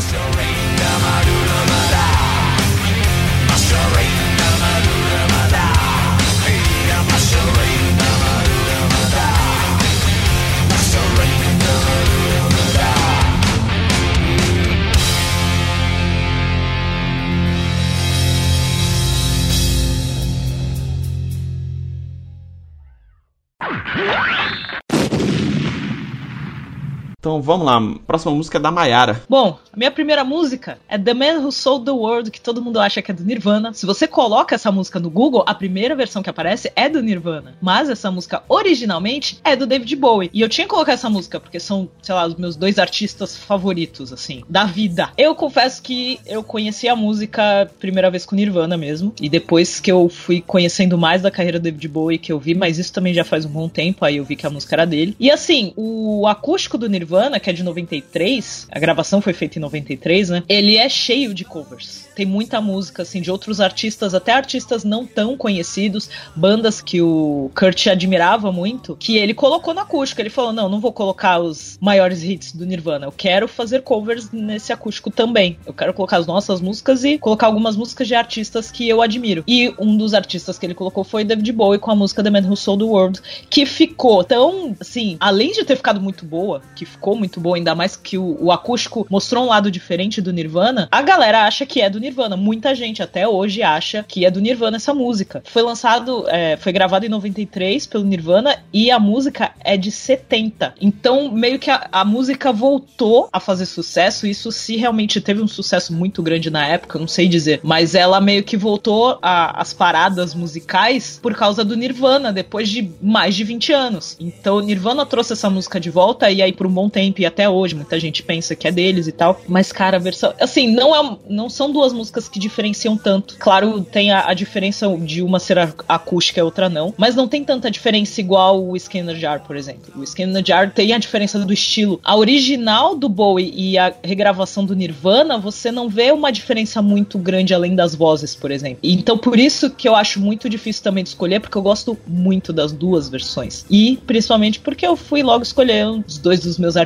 Então 27.24 27.40
vamos 27.40 27.64
lá, 27.64 27.80
próxima 28.06 28.34
música 28.34 28.58
é 28.58 28.60
da 28.60 28.70
Mayara. 28.70 29.22
Bom, 29.26 29.58
a 29.72 29.76
minha 29.78 29.90
primeira 29.90 30.22
música 30.22 30.76
é 30.86 30.98
The 30.98 31.14
Man 31.14 31.38
Who 31.38 31.50
Sold 31.52 31.86
the 31.86 31.90
World, 31.90 32.30
que 32.30 32.38
todo 32.38 32.60
mundo 32.60 32.78
acha 32.78 33.00
que 33.00 33.10
é 33.10 33.14
do 33.14 33.24
Nirvana. 33.24 33.72
Se 33.72 33.86
você 33.86 34.06
coloca 34.06 34.54
essa 34.54 34.70
música 34.70 35.00
no 35.00 35.08
Google, 35.08 35.42
a 35.46 35.54
primeira 35.54 35.96
versão 35.96 36.22
que 36.22 36.28
aparece 36.28 36.70
é 36.76 36.86
do 36.86 37.02
Nirvana. 37.02 37.54
Mas 37.62 37.88
essa 37.88 38.10
música 38.10 38.42
originalmente 38.46 39.40
é 39.42 39.56
do 39.56 39.66
David 39.66 39.96
Bowie. 39.96 40.28
E 40.34 40.42
eu 40.42 40.50
tinha 40.50 40.66
que 40.66 40.70
colocar 40.70 40.92
essa 40.92 41.08
música 41.08 41.40
porque 41.40 41.58
são, 41.58 41.88
sei 42.02 42.14
lá, 42.14 42.26
os 42.26 42.34
meus 42.34 42.56
dois 42.56 42.78
artistas 42.78 43.34
favoritos, 43.38 44.12
assim, 44.12 44.42
da 44.46 44.64
vida. 44.66 45.08
Eu 45.16 45.34
confesso 45.34 45.82
que 45.82 46.20
eu 46.26 46.44
conheci 46.44 46.90
a 46.90 46.94
música 46.94 47.70
primeira 47.80 48.10
vez 48.10 48.26
com 48.26 48.36
Nirvana 48.36 48.76
mesmo. 48.76 49.14
E 49.18 49.30
depois 49.30 49.80
que 49.80 49.90
eu 49.90 50.10
fui 50.10 50.42
conhecendo 50.42 50.98
mais 50.98 51.22
da 51.22 51.30
carreira 51.30 51.58
do 51.58 51.62
David 51.62 51.88
Bowie, 51.88 52.18
que 52.18 52.30
eu 52.30 52.38
vi, 52.38 52.54
mas 52.54 52.78
isso 52.78 52.92
também 52.92 53.14
já 53.14 53.24
faz 53.24 53.46
um 53.46 53.50
bom 53.50 53.66
tempo, 53.66 54.04
aí 54.04 54.18
eu 54.18 54.24
vi 54.26 54.36
que 54.36 54.46
a 54.46 54.50
música 54.50 54.74
era 54.74 54.84
dele. 54.84 55.16
E 55.18 55.30
assim, 55.30 55.72
o 55.74 56.26
acústico 56.26 56.76
do 56.76 56.86
Nirvana 56.86 57.13
Nirvana, 57.14 57.38
que 57.38 57.48
é 57.48 57.52
de 57.52 57.62
93, 57.62 58.66
a 58.70 58.78
gravação 58.78 59.20
foi 59.20 59.32
feita 59.32 59.58
em 59.58 59.62
93, 59.62 60.30
né? 60.30 60.42
Ele 60.48 60.76
é 60.76 60.88
cheio 60.88 61.32
de 61.32 61.44
covers. 61.44 62.08
Tem 62.14 62.26
muita 62.26 62.60
música, 62.60 63.02
assim, 63.02 63.20
de 63.20 63.30
outros 63.30 63.60
artistas, 63.60 64.14
até 64.14 64.32
artistas 64.32 64.84
não 64.84 65.06
tão 65.06 65.36
conhecidos, 65.36 66.10
bandas 66.34 66.80
que 66.80 67.00
o 67.00 67.50
Kurt 67.54 67.86
admirava 67.86 68.50
muito, 68.50 68.96
que 68.96 69.16
ele 69.16 69.34
colocou 69.34 69.74
no 69.74 69.80
acústico. 69.80 70.20
Ele 70.20 70.30
falou: 70.30 70.52
não, 70.52 70.68
não 70.68 70.80
vou 70.80 70.92
colocar 70.92 71.38
os 71.38 71.78
maiores 71.80 72.22
hits 72.22 72.52
do 72.52 72.66
Nirvana, 72.66 73.06
eu 73.06 73.12
quero 73.12 73.46
fazer 73.46 73.82
covers 73.82 74.30
nesse 74.32 74.72
acústico 74.72 75.10
também. 75.10 75.58
Eu 75.64 75.72
quero 75.72 75.94
colocar 75.94 76.16
as 76.16 76.26
nossas 76.26 76.60
músicas 76.60 77.04
e 77.04 77.18
colocar 77.18 77.46
algumas 77.46 77.76
músicas 77.76 78.08
de 78.08 78.14
artistas 78.14 78.70
que 78.70 78.88
eu 78.88 79.02
admiro. 79.02 79.44
E 79.46 79.72
um 79.78 79.96
dos 79.96 80.14
artistas 80.14 80.58
que 80.58 80.66
ele 80.66 80.74
colocou 80.74 81.04
foi 81.04 81.24
David 81.24 81.52
Bowie 81.52 81.78
com 81.78 81.90
a 81.90 81.96
música 81.96 82.22
The 82.22 82.30
Man 82.30 82.48
Who 82.48 82.56
Sold 82.56 82.84
the 82.84 82.90
World, 82.90 83.20
que 83.48 83.66
ficou 83.66 84.24
tão, 84.24 84.76
assim, 84.80 85.16
além 85.20 85.52
de 85.52 85.64
ter 85.64 85.76
ficado 85.76 86.00
muito 86.00 86.24
boa, 86.24 86.62
que 86.74 86.84
ficou 86.84 87.03
ficou 87.04 87.16
muito 87.16 87.38
boa, 87.38 87.56
ainda 87.56 87.74
mais 87.74 87.96
que 87.96 88.16
o, 88.16 88.38
o, 88.40 88.50
acústico 88.50 89.06
mostrou 89.10 89.44
um 89.44 89.48
lado 89.48 89.70
diferente 89.70 90.22
do 90.22 90.32
Nirvana, 90.32 90.88
a 90.90 91.02
galera 91.02 91.42
acha 91.42 91.66
que 91.66 91.82
é 91.82 91.90
do 91.90 92.00
Nirvana. 92.00 92.34
Muita 92.34 92.74
gente 92.74 93.02
até 93.02 93.28
hoje 93.28 93.62
acha 93.62 94.02
que 94.08 94.24
é 94.24 94.30
do 94.30 94.40
Nirvana 94.40 94.78
essa 94.78 94.94
música. 94.94 95.42
Foi 95.44 95.60
lançado, 95.60 96.24
é, 96.28 96.56
foi 96.56 96.72
gravado 96.72 97.04
em 97.04 97.10
93 97.10 97.86
pelo 97.86 98.04
Nirvana 98.04 98.56
e 98.72 98.90
a 98.90 98.98
música 98.98 99.52
é 99.60 99.76
de 99.76 99.90
70. 99.90 100.76
Então, 100.80 101.30
meio 101.30 101.58
que 101.58 101.70
a, 101.70 101.86
a 101.92 102.06
música 102.06 102.50
voltou 102.50 103.28
a 103.30 103.38
fazer 103.38 103.66
sucesso. 103.66 104.26
Isso 104.26 104.50
se 104.50 104.76
realmente 104.76 105.20
teve 105.20 105.42
um 105.42 105.48
sucesso 105.48 105.92
muito 105.92 106.22
grande 106.22 106.48
na 106.48 106.66
época, 106.66 106.98
não 106.98 107.08
sei 107.08 107.28
dizer. 107.28 107.60
Mas 107.62 107.94
ela 107.94 108.18
meio 108.18 108.42
que 108.42 108.56
voltou 108.56 109.18
às 109.20 109.74
paradas 109.74 110.34
musicais 110.34 111.18
por 111.22 111.34
causa 111.34 111.62
do 111.62 111.76
Nirvana, 111.76 112.32
depois 112.32 112.70
de 112.70 112.90
mais 113.02 113.34
de 113.34 113.44
20 113.44 113.72
anos. 113.74 114.16
Então, 114.18 114.60
Nirvana 114.60 115.04
trouxe 115.04 115.34
essa 115.34 115.50
música 115.50 115.78
de 115.78 115.90
volta 115.90 116.30
e 116.30 116.40
aí, 116.40 116.52
por 116.52 116.66
um 116.66 116.72
bom 116.72 116.93
tempo 116.94 117.20
e 117.20 117.26
até 117.26 117.48
hoje 117.48 117.74
muita 117.74 117.98
gente 117.98 118.22
pensa 118.22 118.54
que 118.54 118.68
é 118.68 118.72
deles 118.72 119.08
e 119.08 119.12
tal. 119.12 119.40
Mas, 119.48 119.72
cara, 119.72 119.96
a 119.96 120.00
versão. 120.00 120.32
Assim, 120.40 120.72
não, 120.72 120.94
é, 120.94 121.16
não 121.28 121.50
são 121.50 121.72
duas 121.72 121.92
músicas 121.92 122.28
que 122.28 122.38
diferenciam 122.38 122.96
tanto. 122.96 123.36
Claro, 123.38 123.82
tem 123.82 124.12
a, 124.12 124.28
a 124.28 124.34
diferença 124.34 124.88
de 124.98 125.20
uma 125.20 125.40
ser 125.40 125.58
acústica 125.88 126.38
e 126.38 126.42
outra 126.42 126.68
não. 126.68 126.94
Mas 126.96 127.16
não 127.16 127.26
tem 127.26 127.42
tanta 127.44 127.70
diferença 127.70 128.20
igual 128.20 128.64
o 128.64 128.76
Skinner 128.76 129.16
Jar, 129.16 129.40
por 129.40 129.56
exemplo. 129.56 129.92
O 129.96 130.04
Skinner 130.04 130.44
Jar 130.46 130.72
tem 130.72 130.92
a 130.92 130.98
diferença 130.98 131.38
do 131.38 131.52
estilo. 131.52 132.00
A 132.04 132.16
original 132.16 132.94
do 132.94 133.08
Bowie 133.08 133.52
e 133.54 133.76
a 133.76 133.92
regravação 134.02 134.64
do 134.64 134.76
Nirvana, 134.76 135.36
você 135.36 135.72
não 135.72 135.88
vê 135.88 136.12
uma 136.12 136.30
diferença 136.30 136.80
muito 136.80 137.18
grande 137.18 137.52
além 137.52 137.74
das 137.74 137.94
vozes, 137.94 138.34
por 138.36 138.50
exemplo. 138.50 138.78
Então, 138.82 139.18
por 139.18 139.38
isso 139.38 139.70
que 139.70 139.88
eu 139.88 139.96
acho 139.96 140.20
muito 140.20 140.48
difícil 140.48 140.82
também 140.82 141.02
de 141.02 141.10
escolher, 141.10 141.40
porque 141.40 141.58
eu 141.58 141.62
gosto 141.62 141.98
muito 142.06 142.52
das 142.52 142.70
duas 142.70 143.08
versões. 143.08 143.64
E 143.68 143.98
principalmente 144.06 144.60
porque 144.60 144.86
eu 144.86 144.96
fui 144.96 145.22
logo 145.22 145.42
escolher 145.42 145.86
os 145.86 146.18
dois 146.18 146.40
dos 146.40 146.58
meus 146.58 146.76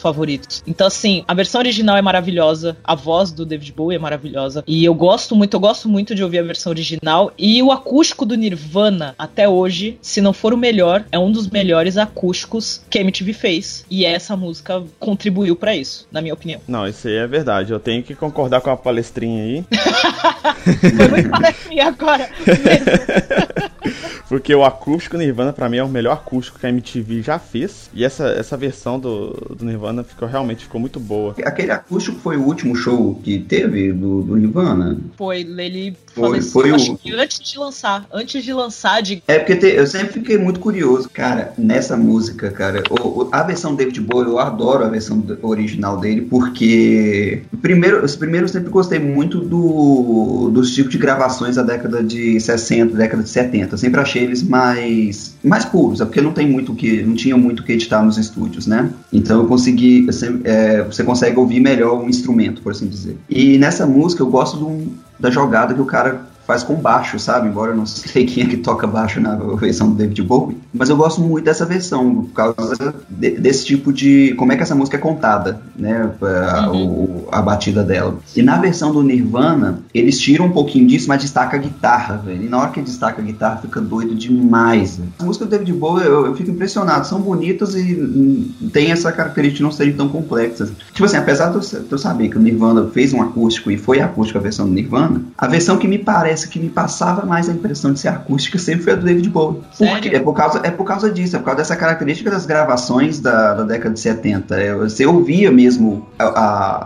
favoritos. 0.00 0.62
Então, 0.66 0.86
assim, 0.86 1.24
a 1.26 1.34
versão 1.34 1.60
original 1.60 1.96
é 1.96 2.02
maravilhosa, 2.02 2.76
a 2.84 2.94
voz 2.94 3.30
do 3.30 3.44
David 3.44 3.72
Bowie 3.72 3.96
é 3.96 3.98
maravilhosa. 3.98 4.62
E 4.66 4.84
eu 4.84 4.94
gosto 4.94 5.34
muito, 5.36 5.54
eu 5.54 5.60
gosto 5.60 5.88
muito 5.88 6.14
de 6.14 6.22
ouvir 6.22 6.38
a 6.38 6.42
versão 6.42 6.70
original. 6.70 7.32
E 7.38 7.62
o 7.62 7.72
acústico 7.72 8.24
do 8.24 8.34
Nirvana, 8.34 9.14
até 9.18 9.48
hoje, 9.48 9.98
se 10.00 10.20
não 10.20 10.32
for 10.32 10.52
o 10.52 10.56
melhor, 10.56 11.04
é 11.10 11.18
um 11.18 11.30
dos 11.30 11.48
melhores 11.48 11.96
acústicos 11.96 12.82
que 12.88 12.98
a 12.98 13.00
MTV 13.00 13.32
fez. 13.32 13.84
E 13.90 14.04
essa 14.04 14.36
música 14.36 14.82
contribuiu 14.98 15.56
para 15.56 15.74
isso, 15.76 16.06
na 16.10 16.20
minha 16.20 16.34
opinião. 16.34 16.60
Não, 16.66 16.86
isso 16.86 17.08
aí 17.08 17.16
é 17.16 17.26
verdade. 17.26 17.72
Eu 17.72 17.80
tenho 17.80 18.02
que 18.02 18.14
concordar 18.14 18.60
com 18.60 18.70
a 18.70 18.76
palestrinha 18.76 19.42
aí. 19.42 19.64
Foi 20.96 21.08
muito 21.08 21.30
palestrinha 21.30 21.88
agora. 21.88 22.28
Porque 24.28 24.54
o 24.54 24.64
acústico 24.64 25.16
Nirvana, 25.16 25.52
para 25.52 25.68
mim, 25.68 25.76
é 25.76 25.84
o 25.84 25.88
melhor 25.88 26.12
acústico 26.12 26.58
que 26.58 26.66
a 26.66 26.68
MTV 26.68 27.22
já 27.22 27.38
fez. 27.38 27.90
E 27.92 28.04
essa, 28.04 28.28
essa 28.28 28.56
versão 28.56 28.98
do, 28.98 29.30
do 29.56 29.64
Nirvana 29.64 30.02
ficou 30.02 30.26
realmente 30.26 30.64
ficou 30.64 30.80
muito 30.80 30.98
boa. 30.98 31.34
Aquele 31.44 31.70
acústico 31.70 32.18
foi 32.18 32.36
o 32.36 32.42
último 32.42 32.74
show 32.74 33.20
que 33.22 33.38
teve 33.38 33.92
do, 33.92 34.22
do 34.22 34.36
Nirvana? 34.36 34.98
Foi, 35.16 35.40
ele 35.40 35.96
foi, 36.06 36.40
foi 36.40 36.72
o... 36.72 36.74
antes 37.18 37.38
de 37.40 37.58
lançar. 37.58 38.06
Antes 38.12 38.42
de 38.42 38.52
lançar 38.52 39.02
de. 39.02 39.22
É 39.28 39.38
porque 39.38 39.56
te, 39.56 39.66
eu 39.66 39.86
sempre 39.86 40.14
fiquei 40.14 40.38
muito 40.38 40.60
curioso, 40.60 41.08
cara, 41.12 41.52
nessa 41.58 41.96
música, 41.96 42.50
cara. 42.50 42.82
O, 42.90 43.28
a 43.30 43.42
versão 43.42 43.74
David 43.74 44.00
Bowie, 44.00 44.28
eu 44.28 44.38
adoro 44.38 44.84
a 44.84 44.88
versão 44.88 45.22
original 45.42 45.98
dele, 45.98 46.22
porque. 46.22 47.42
Primeiro, 47.60 48.04
primeiro 48.18 48.44
eu 48.44 48.48
sempre 48.48 48.70
gostei 48.70 48.98
muito 48.98 49.40
do, 49.40 50.50
dos 50.52 50.74
tipos 50.74 50.92
de 50.92 50.98
gravações 50.98 51.56
da 51.56 51.62
década 51.62 52.02
de 52.02 52.40
60, 52.40 52.96
década 52.96 53.22
de 53.22 53.28
70. 53.28 53.74
Eu 53.74 53.78
sempre 53.78 54.00
achei 54.00 54.13
eles 54.18 54.42
mais, 54.42 55.34
mais 55.42 55.64
puros, 55.64 56.00
é 56.00 56.04
porque 56.04 56.20
não 56.20 56.32
tem 56.32 56.48
muito 56.48 56.74
que. 56.74 57.02
não 57.02 57.14
tinha 57.14 57.36
muito 57.36 57.62
que 57.62 57.72
editar 57.72 58.02
nos 58.02 58.18
estúdios, 58.18 58.66
né? 58.66 58.90
Então 59.12 59.40
eu 59.40 59.46
consegui. 59.46 60.06
Você, 60.06 60.40
é, 60.44 60.82
você 60.82 61.02
consegue 61.04 61.38
ouvir 61.38 61.60
melhor 61.60 62.02
o 62.02 62.08
instrumento, 62.08 62.62
por 62.62 62.72
assim 62.72 62.86
dizer. 62.86 63.16
E 63.28 63.58
nessa 63.58 63.86
música 63.86 64.22
eu 64.22 64.28
gosto 64.28 64.82
da 65.18 65.30
jogada 65.30 65.74
que 65.74 65.80
o 65.80 65.86
cara 65.86 66.26
faz 66.46 66.62
com 66.62 66.74
baixo, 66.74 67.18
sabe? 67.18 67.48
Embora 67.48 67.72
eu 67.72 67.76
não 67.76 67.86
sei 67.86 68.24
quem 68.26 68.44
é 68.44 68.46
que 68.46 68.56
toca 68.56 68.86
baixo 68.86 69.20
na 69.20 69.34
versão 69.34 69.90
do 69.90 69.94
David 69.94 70.22
Bowie, 70.22 70.56
mas 70.72 70.88
eu 70.88 70.96
gosto 70.96 71.20
muito 71.20 71.44
dessa 71.44 71.64
versão 71.64 72.24
por 72.24 72.32
causa 72.32 72.94
de, 73.08 73.30
desse 73.32 73.64
tipo 73.64 73.92
de 73.92 74.34
como 74.36 74.52
é 74.52 74.56
que 74.56 74.62
essa 74.62 74.74
música 74.74 74.96
é 74.96 75.00
contada, 75.00 75.60
né? 75.76 76.10
A, 76.22 76.70
uhum. 76.70 76.86
o, 76.86 77.28
a 77.32 77.40
batida 77.40 77.82
dela. 77.82 78.18
E 78.36 78.42
na 78.42 78.58
versão 78.58 78.92
do 78.92 79.02
Nirvana 79.02 79.80
eles 79.92 80.20
tiram 80.20 80.46
um 80.46 80.52
pouquinho 80.52 80.86
disso, 80.86 81.08
mas 81.08 81.22
destaca 81.22 81.56
a 81.56 81.60
guitarra, 81.60 82.16
velho. 82.16 82.44
E 82.44 82.48
na 82.48 82.58
hora 82.58 82.70
que 82.70 82.80
destaca 82.80 83.20
a 83.20 83.24
guitarra 83.24 83.58
fica 83.58 83.80
doido 83.80 84.14
demais. 84.14 84.96
Véio. 84.96 85.08
As 85.18 85.24
músicas 85.24 85.48
do 85.48 85.50
David 85.50 85.72
Bowie 85.72 86.04
eu, 86.04 86.26
eu, 86.26 86.36
fico 86.36 86.50
impressionado, 86.50 87.06
são 87.06 87.20
bonitas 87.20 87.74
e 87.74 87.94
hum, 87.94 88.50
tem 88.72 88.90
essa 88.90 89.10
característica 89.10 89.58
de 89.58 89.62
não 89.62 89.72
serem 89.72 89.94
tão 89.94 90.08
complexas. 90.08 90.72
Tipo 90.92 91.04
assim, 91.04 91.16
apesar 91.16 91.50
de 91.50 91.56
eu, 91.56 91.60
de 91.60 91.92
eu 91.92 91.98
saber 91.98 92.28
que 92.28 92.36
o 92.36 92.40
Nirvana 92.40 92.88
fez 92.92 93.12
um 93.12 93.22
acústico 93.22 93.70
e 93.70 93.78
foi 93.78 94.00
acústico 94.00 94.38
a 94.38 94.42
versão 94.42 94.66
do 94.66 94.72
Nirvana, 94.72 95.22
a 95.38 95.46
versão 95.46 95.76
que 95.76 95.88
me 95.88 95.98
parece 95.98 96.33
essa 96.34 96.48
que 96.48 96.58
me 96.58 96.68
passava 96.68 97.24
mais 97.24 97.48
a 97.48 97.52
impressão 97.52 97.92
de 97.92 98.00
ser 98.00 98.08
acústica 98.08 98.58
sempre 98.58 98.84
foi 98.84 98.92
a 98.92 98.96
do 98.96 99.04
David 99.04 99.28
Bowie. 99.30 99.62
Porque 99.76 100.08
é 100.08 100.20
por 100.20 100.34
causa, 100.34 100.60
é 100.62 100.70
por 100.70 100.84
causa 100.84 101.10
disso, 101.10 101.36
é 101.36 101.38
por 101.38 101.46
causa 101.46 101.58
dessa 101.58 101.76
característica 101.76 102.30
das 102.30 102.44
gravações 102.44 103.20
da, 103.20 103.54
da 103.54 103.62
década 103.62 103.94
de 103.94 104.00
70. 104.00 104.54
É, 104.56 104.74
você 104.74 105.06
ouvia 105.06 105.50
mesmo 105.50 106.06
a, 106.18 106.24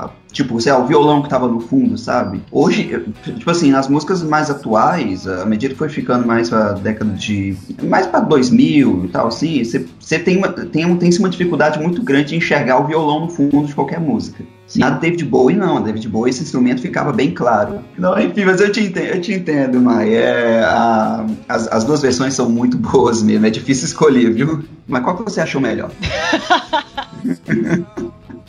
a 0.05 0.11
Tipo, 0.31 0.61
sei 0.61 0.71
lá, 0.73 0.79
o 0.79 0.87
violão 0.87 1.23
que 1.23 1.29
tava 1.29 1.49
no 1.49 1.59
fundo, 1.59 1.97
sabe? 1.97 2.43
Hoje, 2.53 3.03
tipo 3.25 3.51
assim, 3.51 3.71
nas 3.71 3.89
músicas 3.89 4.23
mais 4.23 4.51
atuais, 4.51 5.27
à 5.27 5.47
medida 5.47 5.73
que 5.73 5.79
foi 5.79 5.89
ficando 5.89 6.27
mais 6.27 6.51
pra 6.51 6.73
década 6.73 7.11
de. 7.13 7.57
mais 7.83 8.07
pra 8.07 8.21
2000 8.21 9.07
e 9.07 9.09
tal, 9.09 9.29
assim, 9.29 9.65
você 9.65 10.19
tem, 10.19 10.37
uma, 10.37 10.49
tem, 10.49 10.97
tem 10.97 11.19
uma 11.19 11.31
dificuldade 11.31 11.81
muito 11.81 12.03
grande 12.03 12.29
de 12.29 12.37
enxergar 12.37 12.79
o 12.79 12.87
violão 12.87 13.21
no 13.21 13.31
fundo 13.31 13.67
de 13.67 13.75
qualquer 13.75 13.99
música. 13.99 14.45
Sim. 14.69 14.81
Na 14.81 14.91
David 14.91 15.25
Bowie, 15.25 15.57
não. 15.57 15.79
A 15.79 15.81
David 15.81 16.07
Bowie, 16.09 16.31
esse 16.31 16.43
instrumento 16.43 16.83
ficava 16.83 17.11
bem 17.11 17.33
claro. 17.33 17.81
Não, 17.97 18.19
enfim, 18.21 18.45
mas 18.45 18.61
eu 18.61 18.71
te 18.71 18.81
entendo, 18.81 19.07
eu 19.07 19.21
te 19.21 19.33
entendo, 19.33 19.81
Mai. 19.81 20.15
É, 20.15 20.61
a, 20.61 21.27
as, 21.49 21.67
as 21.69 21.85
duas 21.85 22.03
versões 22.03 22.35
são 22.35 22.51
muito 22.51 22.77
boas 22.79 23.23
mesmo. 23.23 23.47
É 23.47 23.51
difícil 23.51 23.87
escolher, 23.87 24.31
viu? 24.33 24.63
Mas 24.87 25.03
qual 25.03 25.17
que 25.17 25.23
você 25.25 25.41
achou 25.41 25.61
melhor? 25.61 25.91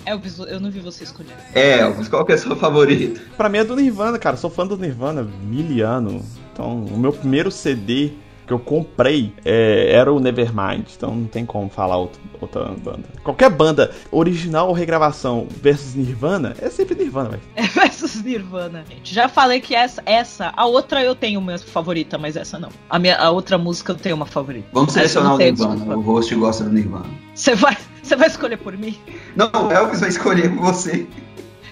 Elvis, 0.05 0.39
eu 0.39 0.59
não 0.59 0.69
vi 0.71 0.79
você 0.79 1.03
escolher. 1.03 1.35
É, 1.53 1.79
qual 2.09 2.25
que 2.25 2.31
é 2.31 2.35
o 2.35 2.37
seu 2.37 2.55
favorito? 2.55 3.21
Pra 3.37 3.47
mim 3.47 3.59
é 3.59 3.63
do 3.63 3.75
Nirvana, 3.75 4.17
cara. 4.17 4.35
Sou 4.37 4.49
fã 4.49 4.65
do 4.65 4.77
Nirvana, 4.77 5.27
miliano. 5.43 6.25
Então, 6.51 6.83
o 6.83 6.97
meu 6.97 7.13
primeiro 7.13 7.51
CD 7.51 8.11
que 8.49 8.53
eu 8.53 8.59
comprei 8.59 9.31
é, 9.45 9.91
era 9.93 10.11
o 10.11 10.19
Nevermind, 10.19 10.87
então 10.97 11.13
não 11.13 11.27
tem 11.27 11.45
como 11.45 11.69
falar 11.69 11.97
outra, 11.97 12.19
outra 12.41 12.63
banda. 12.83 13.03
Qualquer 13.23 13.51
banda, 13.51 13.91
original 14.11 14.69
ou 14.69 14.73
regravação 14.73 15.47
versus 15.61 15.93
Nirvana, 15.93 16.55
é 16.59 16.67
sempre 16.71 16.95
Nirvana, 16.95 17.29
velho. 17.29 17.43
É 17.55 17.61
versus 17.79 18.23
Nirvana, 18.23 18.83
gente. 18.89 19.13
Já 19.13 19.29
falei 19.29 19.61
que 19.61 19.75
essa, 19.75 20.01
essa, 20.03 20.51
a 20.57 20.65
outra 20.65 21.03
eu 21.03 21.13
tenho 21.13 21.39
minha 21.39 21.59
favorita, 21.59 22.17
mas 22.17 22.35
essa 22.35 22.57
não. 22.57 22.69
A, 22.89 22.97
minha, 22.97 23.17
a 23.17 23.29
outra 23.29 23.55
música 23.55 23.91
eu 23.91 23.95
tenho 23.95 24.15
uma 24.15 24.25
favorita. 24.25 24.67
Vamos 24.73 24.93
selecionar 24.93 25.35
o 25.35 25.37
Nirvana, 25.37 25.95
o 25.95 26.01
host 26.01 26.33
gosta 26.33 26.63
do 26.63 26.71
Nirvana. 26.71 27.05
Você 27.35 27.53
vai, 27.53 27.77
você 28.01 28.15
vai 28.15 28.27
escolher 28.27 28.57
por 28.57 28.75
mim? 28.75 28.97
Não, 29.35 29.51
o 29.67 29.71
Elvis 29.71 29.99
vai 29.99 30.09
escolher 30.09 30.49
por 30.49 30.73
você. 30.73 31.07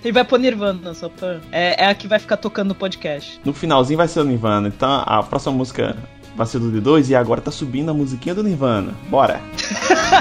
Ele 0.03 0.11
vai 0.11 0.23
pôr 0.23 0.37
Nirvana, 0.37 0.93
só 0.93 1.09
pra... 1.09 1.39
É, 1.51 1.85
é 1.85 1.87
a 1.89 1.95
que 1.95 2.07
vai 2.07 2.19
ficar 2.19 2.37
tocando 2.37 2.69
no 2.69 2.75
podcast. 2.75 3.41
No 3.43 3.51
finalzinho 3.51 3.97
vai 3.97 4.07
ser 4.07 4.19
o 4.19 4.23
Nirvana. 4.23 4.67
Então 4.67 5.03
a 5.03 5.23
próxima 5.23 5.55
música 5.55 5.97
vai 6.37 6.45
ser 6.45 6.59
do 6.59 6.71
D2 6.71 7.09
e 7.09 7.15
agora 7.15 7.41
tá 7.41 7.49
subindo 7.49 7.89
a 7.89 7.93
musiquinha 7.93 8.35
do 8.35 8.43
Nirvana. 8.43 8.93
Bora! 9.09 9.41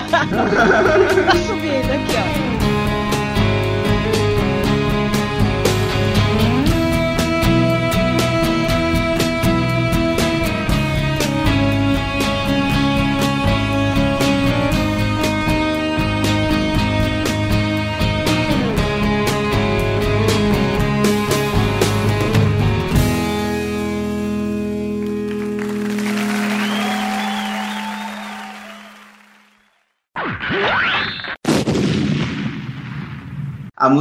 tá 0.09 0.25
subindo 1.47 1.93
aqui, 1.93 2.17
ó. 2.33 2.36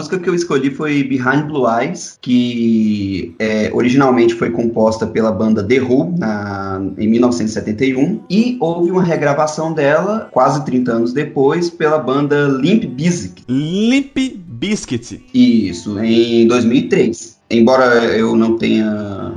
Música 0.06 0.20
que 0.20 0.30
eu 0.30 0.36
escolhi 0.36 0.70
foi 0.70 1.04
Behind 1.04 1.48
Blue 1.48 1.66
Eyes, 1.68 2.18
que 2.22 3.34
é, 3.40 3.72
originalmente 3.74 4.36
foi 4.36 4.52
composta 4.52 5.08
pela 5.08 5.32
banda 5.32 5.64
The 5.64 5.82
Who 5.82 6.14
na, 6.18 6.80
em 6.98 7.08
1971 7.08 8.22
e 8.30 8.56
houve 8.60 8.92
uma 8.92 9.04
regravação 9.04 9.74
dela 9.74 10.30
quase 10.32 10.64
30 10.64 10.92
anos 10.92 11.14
depois 11.14 11.72
pela 11.72 11.98
banda 11.98 12.48
Limp 12.48 12.86
Bizkit. 12.86 13.46
Limp 13.50 14.16
Bizkit. 14.48 15.26
Isso, 15.34 16.00
em 16.00 16.48
2003 16.48 17.36
embora 17.50 17.86
eu 18.18 18.36
não 18.36 18.58
tenha 18.58 19.34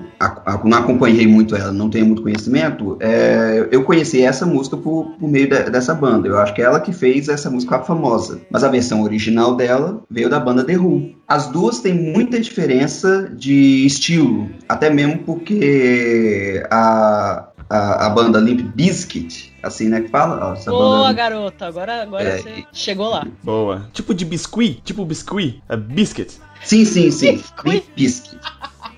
não 0.65 0.79
acompanhei 0.79 1.27
muito 1.27 1.55
ela, 1.55 1.73
não 1.73 1.89
tenha 1.89 2.05
muito 2.05 2.23
conhecimento, 2.23 2.97
é, 3.01 3.69
eu 3.71 3.85
conheci 3.85 4.23
essa 4.23 4.45
música 4.45 4.77
por, 4.77 5.13
por 5.19 5.29
meio 5.29 5.49
de, 5.49 5.71
dessa 5.71 5.95
banda. 5.95 6.29
Eu 6.29 6.39
acho 6.39 6.55
que 6.55 6.61
é 6.61 6.65
ela 6.65 6.81
que 6.81 6.93
fez 6.93 7.29
essa 7.29 7.49
música 7.49 7.79
famosa. 7.81 8.41
Mas 8.51 8.65
a 8.65 8.69
versão 8.69 9.03
original 9.03 9.55
dela 9.55 10.03
veio 10.11 10.29
da 10.29 10.41
banda 10.41 10.65
The 10.65 10.77
Who. 10.77 11.15
As 11.27 11.47
duas 11.47 11.81
têm 11.81 11.95
muita 11.95 12.41
diferença 12.41 13.31
de 13.35 13.87
estilo, 13.87 14.49
até 14.69 14.91
mesmo 14.91 15.19
porque 15.19 16.65
a, 16.71 17.49
a, 17.69 18.07
a 18.07 18.11
banda 18.11 18.41
Limp 18.41 18.61
Bizkit, 18.75 19.53
assim, 19.63 19.89
né, 19.89 20.01
que 20.01 20.09
fala? 20.09 20.51
Ó, 20.51 20.53
essa 20.55 20.71
Boa, 20.71 20.99
banda... 20.99 21.13
garota, 21.13 21.67
agora, 21.67 22.03
agora 22.03 22.25
é, 22.25 22.39
você 22.39 22.65
chegou 22.73 23.11
lá. 23.11 23.27
Boa. 23.43 23.89
Tipo 23.93 24.15
de 24.15 24.25
biscuit, 24.25 24.81
tipo 24.83 25.05
biscuit, 25.05 25.63
é 25.69 25.77
biscuit. 25.77 26.41
Sim, 26.65 26.85
sim, 26.85 27.11
sim. 27.11 27.43
Limp 27.65 27.85
Bizkit. 27.97 28.39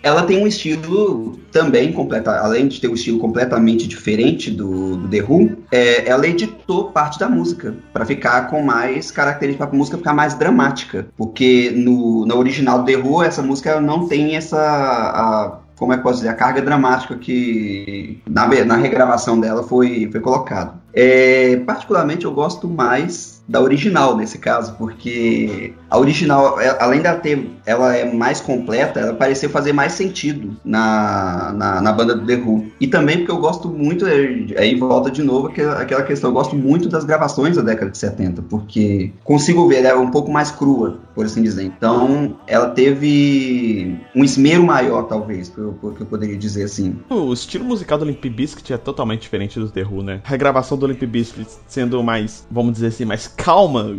Ela 0.03 0.23
tem 0.23 0.43
um 0.43 0.47
estilo 0.47 1.39
também 1.53 1.93
completa, 1.93 2.39
além 2.41 2.69
de 2.69 2.81
ter 2.81 2.89
um 2.89 2.95
estilo 2.95 3.19
completamente 3.19 3.87
diferente 3.87 4.51
do, 4.51 4.97
do 4.97 5.09
The 5.09 5.23
Who, 5.23 5.59
é, 5.71 6.09
ela 6.09 6.27
editou 6.27 6.91
parte 6.91 7.19
da 7.19 7.29
música 7.29 7.75
para 7.93 8.07
ficar 8.07 8.49
com 8.49 8.63
mais 8.63 9.11
características, 9.11 9.69
para 9.69 9.77
a 9.77 9.79
música 9.79 9.99
ficar 9.99 10.15
mais 10.15 10.35
dramática, 10.35 11.07
porque 11.17 11.73
no, 11.75 12.25
no 12.25 12.37
original 12.37 12.79
do 12.79 12.85
The 12.85 12.97
Who 12.97 13.23
essa 13.23 13.43
música 13.43 13.81
não 13.81 14.07
tem 14.09 14.37
essa 14.37 14.59
a, 14.59 15.59
como 15.81 15.95
é 15.95 15.97
que 15.97 16.03
posso 16.03 16.19
dizer, 16.19 16.29
a 16.29 16.35
carga 16.35 16.61
dramática 16.61 17.17
que 17.17 18.21
na, 18.29 18.47
na 18.65 18.77
regravação 18.77 19.41
dela 19.41 19.63
foi, 19.63 20.09
foi 20.13 20.21
colocado. 20.21 20.79
É, 20.93 21.57
particularmente 21.65 22.27
eu 22.27 22.33
gosto 22.33 22.69
mais 22.69 23.40
da 23.51 23.61
original 23.61 24.17
nesse 24.17 24.39
caso, 24.39 24.77
porque 24.79 25.75
a 25.91 25.99
original, 25.99 26.61
é, 26.61 26.77
além 26.81 27.03
da 27.03 27.17
ter, 27.17 27.51
ela 27.67 27.97
é 27.97 28.05
mais 28.05 28.41
completa, 28.41 29.01
ela 29.01 29.15
pareceu 29.15 29.51
fazer 29.51 29.73
mais 29.73 29.93
sentido 29.95 30.57
na, 30.65 31.53
na, 31.53 31.83
na 31.83 31.93
banda 31.93 32.15
do 32.15 32.25
The 32.25 32.37
Who. 32.37 32.67
E 32.81 32.87
também 32.87 33.19
porque 33.19 33.33
eu 33.33 33.39
gosto 33.39 33.69
muito, 33.69 34.07
aí 34.07 34.55
é, 34.55 34.73
é, 34.73 34.77
volta 34.77 35.11
de 35.11 35.25
novo 35.25 35.49
aquela 35.49 36.05
questão, 36.05 36.31
eu 36.31 36.35
gosto 36.35 36.55
muito 36.55 36.89
das 36.89 37.03
gravações 37.03 37.57
da 37.57 37.63
década 37.63 37.91
de 37.91 37.99
70, 37.99 38.43
porque 38.43 39.11
consigo 39.25 39.67
ver, 39.67 39.85
ela 39.85 40.01
é 40.01 40.01
um 40.01 40.13
pouco 40.13 40.31
mais 40.31 40.53
crua, 40.53 40.99
por 41.21 41.27
assim 41.27 41.43
dizer. 41.43 41.65
Então, 41.65 42.41
ela 42.47 42.71
teve 42.71 44.01
um 44.17 44.25
esmero 44.25 44.65
maior, 44.65 45.03
talvez, 45.03 45.51
que 45.51 45.59
eu, 45.59 45.75
que 45.75 46.01
eu 46.01 46.07
poderia 46.07 46.37
dizer 46.37 46.65
assim. 46.65 46.99
O 47.11 47.31
estilo 47.31 47.63
musical 47.63 47.99
do 47.99 48.07
Limp 48.07 48.25
Bizkit 48.25 48.73
é 48.73 48.79
totalmente 48.79 49.21
diferente 49.21 49.61
do 49.61 49.71
The 49.71 49.83
Who, 49.83 50.03
né? 50.03 50.23
A 50.25 50.29
regravação 50.31 50.79
do 50.79 50.87
Limp 50.87 51.03
Bizkit 51.03 51.47
sendo 51.67 52.03
mais, 52.03 52.47
vamos 52.51 52.73
dizer 52.73 52.87
assim, 52.87 53.05
mais 53.05 53.29
calma 53.29 53.95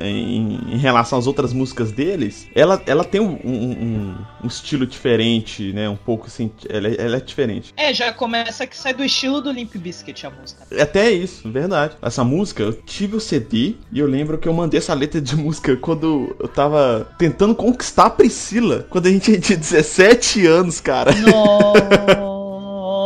em, 0.00 0.72
em, 0.72 0.76
relação 0.76 1.18
às 1.18 1.26
outras 1.26 1.52
músicas 1.52 1.90
deles, 1.90 2.46
ela, 2.54 2.80
ela 2.86 3.02
tem 3.02 3.20
um, 3.20 3.32
um, 3.44 4.16
um 4.44 4.46
estilo 4.46 4.86
diferente, 4.86 5.72
né? 5.72 5.88
Um 5.88 5.96
pouco 5.96 6.28
assim, 6.28 6.48
ela, 6.68 6.86
ela, 6.86 7.16
é 7.16 7.20
diferente. 7.20 7.74
É, 7.76 7.92
já 7.92 8.12
começa 8.12 8.68
que 8.68 8.76
sai 8.76 8.94
do 8.94 9.02
estilo 9.02 9.40
do 9.40 9.50
Limp 9.50 9.74
Bizkit 9.74 10.26
a 10.28 10.30
música. 10.30 10.64
Até 10.80 11.10
isso, 11.10 11.50
verdade. 11.50 11.96
Essa 12.00 12.22
música, 12.22 12.62
eu 12.62 12.72
tive 12.72 13.16
o 13.16 13.20
CD 13.20 13.74
e 13.90 13.98
eu 13.98 14.06
lembro 14.06 14.38
que 14.38 14.48
eu 14.48 14.52
mandei 14.52 14.78
essa 14.78 14.94
letra 14.94 15.20
de 15.20 15.34
música 15.42 15.76
quando 15.76 16.36
eu 16.38 16.48
tava 16.54 17.06
tentando 17.18 17.54
conquistar 17.54 18.06
a 18.06 18.10
Priscila, 18.10 18.86
quando 18.88 19.06
a 19.06 19.10
gente 19.10 19.38
tinha 19.40 19.56
17 19.58 20.46
anos, 20.46 20.80
cara. 20.80 21.12
Nossa. 21.12 22.31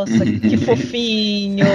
Nossa, 0.09 0.25
que 0.25 0.57
fofinho! 0.65 1.67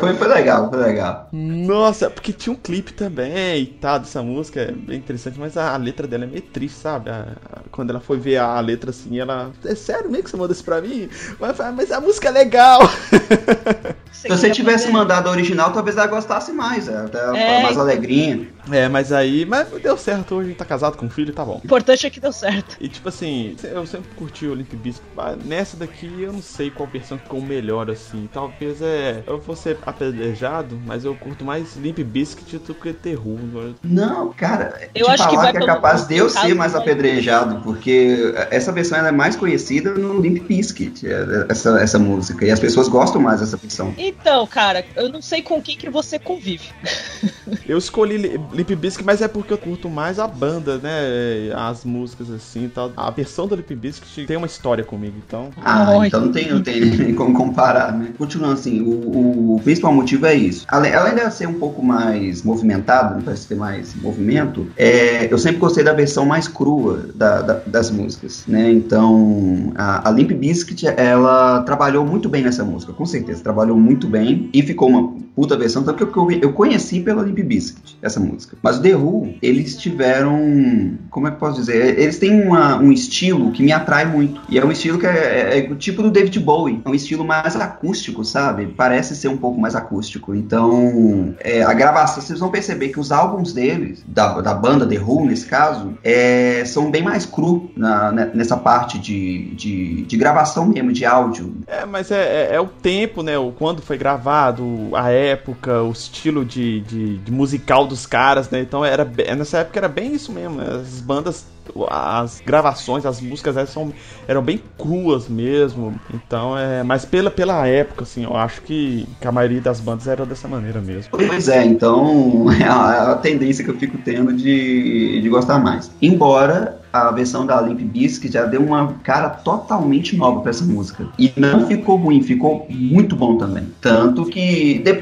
foi, 0.00 0.14
foi 0.14 0.28
legal, 0.28 0.70
foi 0.70 0.80
legal. 0.80 1.28
Nossa, 1.32 2.10
porque 2.10 2.32
tinha 2.32 2.52
um 2.52 2.56
clipe 2.56 2.92
também 2.92 3.62
e 3.62 3.66
tal 3.66 3.98
dessa 3.98 4.22
música, 4.22 4.60
é 4.60 4.72
bem 4.72 4.98
interessante, 4.98 5.38
mas 5.38 5.56
a, 5.56 5.74
a 5.74 5.76
letra 5.76 6.06
dela 6.06 6.24
é 6.24 6.26
meio 6.26 6.42
triste, 6.42 6.78
sabe? 6.78 7.10
A, 7.10 7.28
a, 7.52 7.60
quando 7.70 7.90
ela 7.90 8.00
foi 8.00 8.18
ver 8.18 8.38
a, 8.38 8.58
letra 8.60 8.90
assim, 8.90 9.18
ela. 9.18 9.50
É 9.64 9.74
sério 9.74 10.10
mesmo 10.10 10.24
que 10.24 10.30
você 10.30 10.36
mandou 10.36 10.52
isso 10.52 10.64
pra 10.64 10.80
mim? 10.80 11.08
Mas, 11.38 11.56
mas 11.74 11.92
a 11.92 12.00
música 12.00 12.28
é 12.28 12.32
legal! 12.32 12.80
Se 14.12 14.28
você 14.28 14.50
tivesse 14.50 14.90
mandado 14.90 15.28
a 15.28 15.32
original, 15.32 15.70
talvez 15.72 15.98
ela 15.98 16.06
gostasse 16.06 16.50
mais, 16.52 16.88
é, 16.88 16.96
até 16.96 17.18
é, 17.58 17.62
mais 17.62 17.76
alegrinha. 17.76 18.48
É, 18.70 18.88
mas 18.88 19.12
aí. 19.12 19.44
Mas 19.44 19.68
deu 19.82 19.98
certo, 19.98 20.36
hoje 20.36 20.46
a 20.46 20.48
gente 20.50 20.58
tá 20.58 20.64
casado 20.64 20.96
com 20.96 21.06
um 21.06 21.10
filho, 21.10 21.32
tá 21.32 21.44
bom. 21.44 21.60
O 21.62 21.66
importante 21.66 22.06
é 22.06 22.10
que 22.10 22.20
deu 22.20 22.32
certo. 22.32 22.76
E 22.80 22.88
tipo 22.88 23.08
assim, 23.08 23.54
eu 23.62 23.86
sempre 23.86 24.08
curti 24.16 24.46
o 24.46 24.54
Limp 24.54 24.72
Bizkit. 24.74 25.04
Nessa 25.44 25.76
daqui 25.76 26.22
eu 26.22 26.32
não 26.32 26.40
sei 26.40 26.70
qual 26.70 26.88
versão 26.88 27.18
ficou 27.18 27.40
melhor, 27.44 27.90
assim. 27.90 28.28
Talvez 28.32 28.80
é. 28.82 29.22
Eu 29.26 29.38
vou 29.38 29.56
ser 29.56 29.78
apedrejado, 29.84 30.80
mas 30.86 31.04
eu 31.04 31.14
curto 31.14 31.44
mais 31.44 31.76
Limp 31.76 31.98
Bizkit 32.00 32.58
do 32.58 32.74
que 32.74 32.92
Terror. 32.92 33.38
Não, 33.82 34.32
cara, 34.32 34.88
eu 34.94 35.08
acho 35.08 35.28
que, 35.28 35.36
vai 35.36 35.52
que 35.52 35.58
é 35.58 35.66
capaz 35.66 36.06
de 36.06 36.16
eu 36.16 36.28
ser 36.28 36.54
mais 36.54 36.74
apedrejado, 36.74 37.60
porque 37.62 38.34
essa 38.50 38.72
versão 38.72 39.04
é 39.04 39.12
mais 39.12 39.36
conhecida 39.36 39.92
no 39.94 40.20
Limp 40.20 40.46
Bizkit, 40.46 41.06
é, 41.06 41.46
essa, 41.48 41.80
essa 41.80 41.98
música. 41.98 42.44
E 42.44 42.50
as 42.50 42.60
pessoas 42.60 42.88
gostam 42.88 43.20
mais 43.20 43.40
dessa 43.40 43.56
versão. 43.56 43.94
Então, 43.98 44.46
cara, 44.46 44.84
eu 44.96 45.08
não 45.08 45.22
sei 45.22 45.42
com 45.42 45.60
quem 45.60 45.76
que 45.76 45.90
você 45.90 46.18
convive. 46.18 46.68
eu 47.66 47.78
escolhi 47.78 48.16
Limp 48.52 48.70
Bizkit, 48.70 49.04
mas 49.04 49.20
é 49.22 49.28
porque 49.28 49.52
eu 49.52 49.58
curto 49.58 49.88
mais 49.88 50.18
a 50.18 50.26
banda, 50.26 50.78
né? 50.78 51.52
As 51.54 51.84
músicas 51.84 52.30
assim 52.30 52.64
e 52.66 52.68
tal. 52.68 52.92
A 52.96 53.10
versão 53.10 53.46
do 53.46 53.56
Limp 53.56 53.70
Bizkit 53.70 54.26
tem 54.26 54.36
uma 54.36 54.46
história 54.46 54.84
comigo, 54.84 55.16
então. 55.26 55.50
Ah, 55.62 56.06
então 56.06 56.20
não 56.20 56.32
tem, 56.32 56.50
não 56.50 56.62
tem 56.62 57.14
como 57.14 57.33
comparar, 57.34 57.92
né? 57.92 58.08
Continuando 58.16 58.54
assim, 58.54 58.80
o, 58.80 59.56
o 59.56 59.60
principal 59.62 59.92
motivo 59.92 60.26
é 60.26 60.34
isso. 60.34 60.64
Além, 60.68 60.94
além 60.94 61.14
de 61.14 61.30
ser 61.34 61.46
um 61.46 61.54
pouco 61.54 61.84
mais 61.84 62.42
movimentado, 62.42 63.22
parece 63.22 63.46
ter 63.46 63.54
mais 63.54 63.94
movimento, 63.94 64.66
é, 64.76 65.32
eu 65.32 65.38
sempre 65.38 65.58
gostei 65.58 65.84
da 65.84 65.92
versão 65.92 66.24
mais 66.24 66.48
crua 66.48 67.08
da, 67.14 67.42
da, 67.42 67.54
das 67.66 67.90
músicas, 67.90 68.44
né? 68.46 68.70
Então, 68.70 69.72
a, 69.74 70.08
a 70.08 70.12
Limp 70.12 70.32
Bizkit, 70.32 70.86
ela 70.96 71.62
trabalhou 71.62 72.04
muito 72.04 72.28
bem 72.28 72.42
nessa 72.42 72.64
música, 72.64 72.92
com 72.92 73.06
certeza. 73.06 73.42
Trabalhou 73.42 73.78
muito 73.78 74.06
bem 74.06 74.48
e 74.52 74.62
ficou 74.62 74.88
uma 74.88 75.14
puta 75.34 75.56
versão, 75.56 75.82
tanto 75.82 76.06
que 76.06 76.16
eu, 76.16 76.30
eu 76.30 76.52
conheci 76.52 77.00
pela 77.00 77.22
Limp 77.22 77.40
Bizkit, 77.40 77.98
essa 78.00 78.20
música. 78.20 78.56
Mas 78.62 78.78
o 78.78 78.82
The 78.82 78.96
Who, 78.96 79.34
eles 79.42 79.76
tiveram, 79.76 80.96
como 81.10 81.28
é 81.28 81.30
que 81.30 81.38
posso 81.38 81.60
dizer? 81.60 81.98
Eles 81.98 82.18
têm 82.18 82.42
uma, 82.42 82.78
um 82.78 82.92
estilo 82.92 83.50
que 83.52 83.62
me 83.62 83.72
atrai 83.72 84.04
muito. 84.04 84.40
E 84.48 84.58
é 84.58 84.64
um 84.64 84.70
estilo 84.70 84.98
que 84.98 85.06
é, 85.06 85.10
é, 85.10 85.66
é 85.66 85.70
o 85.70 85.76
tipo 85.76 86.02
do 86.02 86.10
David 86.10 86.38
Bowie. 86.40 86.80
É 86.84 86.88
um 86.88 86.94
estilo 86.94 87.13
mais 87.22 87.54
acústico, 87.54 88.24
sabe? 88.24 88.66
Parece 88.66 89.14
ser 89.14 89.28
um 89.28 89.36
pouco 89.36 89.60
mais 89.60 89.74
acústico. 89.74 90.34
Então, 90.34 91.34
é, 91.38 91.62
a 91.62 91.74
gravação, 91.74 92.22
vocês 92.22 92.40
vão 92.40 92.50
perceber 92.50 92.88
que 92.88 92.98
os 92.98 93.12
álbuns 93.12 93.52
deles, 93.52 94.02
da, 94.06 94.40
da 94.40 94.54
banda 94.54 94.86
The 94.86 94.98
Who, 94.98 95.26
nesse 95.26 95.46
caso, 95.46 95.98
é, 96.02 96.64
são 96.64 96.90
bem 96.90 97.02
mais 97.02 97.26
cru 97.26 97.70
na, 97.76 98.10
nessa 98.10 98.56
parte 98.56 98.98
de, 98.98 99.54
de, 99.54 100.02
de, 100.02 100.16
gravação 100.16 100.66
mesmo, 100.66 100.92
de 100.92 101.04
áudio. 101.04 101.54
É, 101.66 101.84
mas 101.84 102.10
é, 102.10 102.48
é, 102.48 102.54
é, 102.54 102.60
o 102.60 102.66
tempo, 102.66 103.22
né? 103.22 103.36
O 103.36 103.52
quando 103.52 103.82
foi 103.82 103.98
gravado, 103.98 104.64
a 104.94 105.10
época, 105.10 105.82
o 105.82 105.92
estilo 105.92 106.44
de, 106.44 106.80
de, 106.80 107.18
de 107.18 107.32
musical 107.32 107.86
dos 107.86 108.06
caras, 108.06 108.48
né? 108.48 108.60
Então 108.60 108.84
era 108.84 109.04
nessa 109.36 109.58
época 109.58 109.78
era 109.78 109.88
bem 109.88 110.14
isso 110.14 110.32
mesmo. 110.32 110.60
As 110.60 111.00
bandas 111.00 111.44
as 111.90 112.40
gravações, 112.44 113.06
as 113.06 113.20
músicas 113.20 113.56
elas 113.56 113.70
são, 113.70 113.92
eram 114.26 114.42
bem 114.42 114.60
cruas 114.78 115.28
mesmo. 115.28 115.94
Então 116.12 116.56
é. 116.56 116.82
Mas 116.82 117.04
pela, 117.04 117.30
pela 117.30 117.66
época, 117.66 118.04
assim, 118.04 118.24
eu 118.24 118.36
acho 118.36 118.62
que, 118.62 119.06
que 119.20 119.26
a 119.26 119.32
maioria 119.32 119.60
das 119.60 119.80
bandas 119.80 120.06
era 120.06 120.24
dessa 120.26 120.48
maneira 120.48 120.80
mesmo. 120.80 121.10
Pois 121.10 121.48
é, 121.48 121.64
então 121.64 122.46
é 122.52 122.64
a, 122.64 123.12
a 123.12 123.14
tendência 123.16 123.64
que 123.64 123.70
eu 123.70 123.78
fico 123.78 123.98
tendo 123.98 124.32
de, 124.32 125.20
de 125.20 125.28
gostar 125.28 125.58
mais. 125.58 125.90
Embora 126.00 126.83
a 126.94 127.10
versão 127.10 127.44
da 127.44 127.60
Limp 127.60 127.80
Bizkit 127.80 128.32
já 128.32 128.44
deu 128.44 128.62
uma 128.62 128.94
cara 129.02 129.28
totalmente 129.28 130.16
nova 130.16 130.40
para 130.40 130.50
essa 130.50 130.64
música. 130.64 131.04
E 131.18 131.32
não 131.36 131.66
ficou 131.66 131.96
ruim, 131.96 132.22
ficou 132.22 132.68
muito 132.70 133.16
bom 133.16 133.36
também. 133.36 133.66
Tanto 133.80 134.24
que, 134.26 134.78
de, 134.78 134.94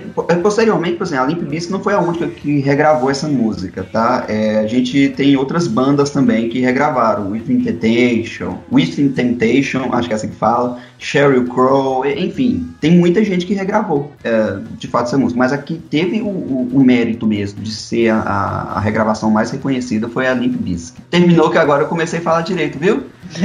posteriormente, 0.43 0.97
por 0.97 1.07
exemplo, 1.07 1.25
a 1.25 1.29
Limp 1.29 1.43
Bizkit 1.43 1.71
não 1.71 1.81
foi 1.81 1.93
a 1.93 2.01
única 2.01 2.27
que 2.29 2.61
regravou 2.61 3.11
essa 3.11 3.29
música, 3.29 3.85
tá? 3.85 4.25
É, 4.27 4.61
a 4.61 4.67
gente 4.67 5.11
tem 5.11 5.37
outras 5.37 5.69
bandas 5.69 6.09
também 6.09 6.49
que 6.49 6.61
regravaram. 6.61 7.31
Within 7.31 7.61
Temptation, 7.61 8.57
Within 8.73 9.11
Temptation, 9.11 9.91
acho 9.93 10.09
que 10.09 10.15
é 10.15 10.17
assim 10.17 10.29
que 10.29 10.37
fala, 10.37 10.79
Sheryl 11.03 11.45
Crow, 11.49 12.07
enfim, 12.07 12.73
tem 12.81 12.93
muita 12.93 13.25
gente 13.25 13.45
que 13.45 13.55
regravou, 13.55 14.13
é, 14.23 14.59
de 14.79 14.87
fato, 14.87 15.09
essa 15.09 15.19
música. 15.19 15.37
Mas 15.37 15.53
aqui 15.53 15.75
teve 15.91 16.23
o, 16.23 16.29
o, 16.29 16.71
o 16.75 16.85
mérito 16.85 17.27
mesmo 17.27 17.61
de 17.61 17.73
ser 17.73 18.11
a, 18.11 18.21
a, 18.21 18.81
regravação 18.81 19.29
mais 19.29 19.51
reconhecida 19.51 20.09
foi 20.09 20.29
a 20.29 20.35
Limp 20.35 20.55
Bizkit. 20.61 21.03
Terminou 21.11 21.51
que 21.51 21.59
agora 21.59 21.83
eu 21.83 21.89
comecei 21.89 22.21
a 22.21 22.23
falar 22.23 22.43
direito, 22.43 22.79
viu? 22.79 23.03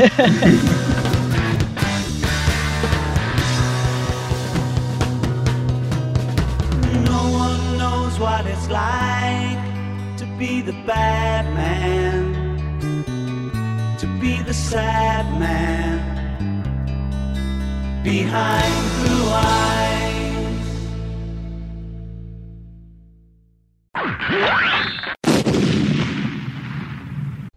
no 7.04 7.34
one 7.34 7.78
knows 7.78 8.20
behind 18.08 18.74
blue 19.04 19.30
eyes. 19.34 19.68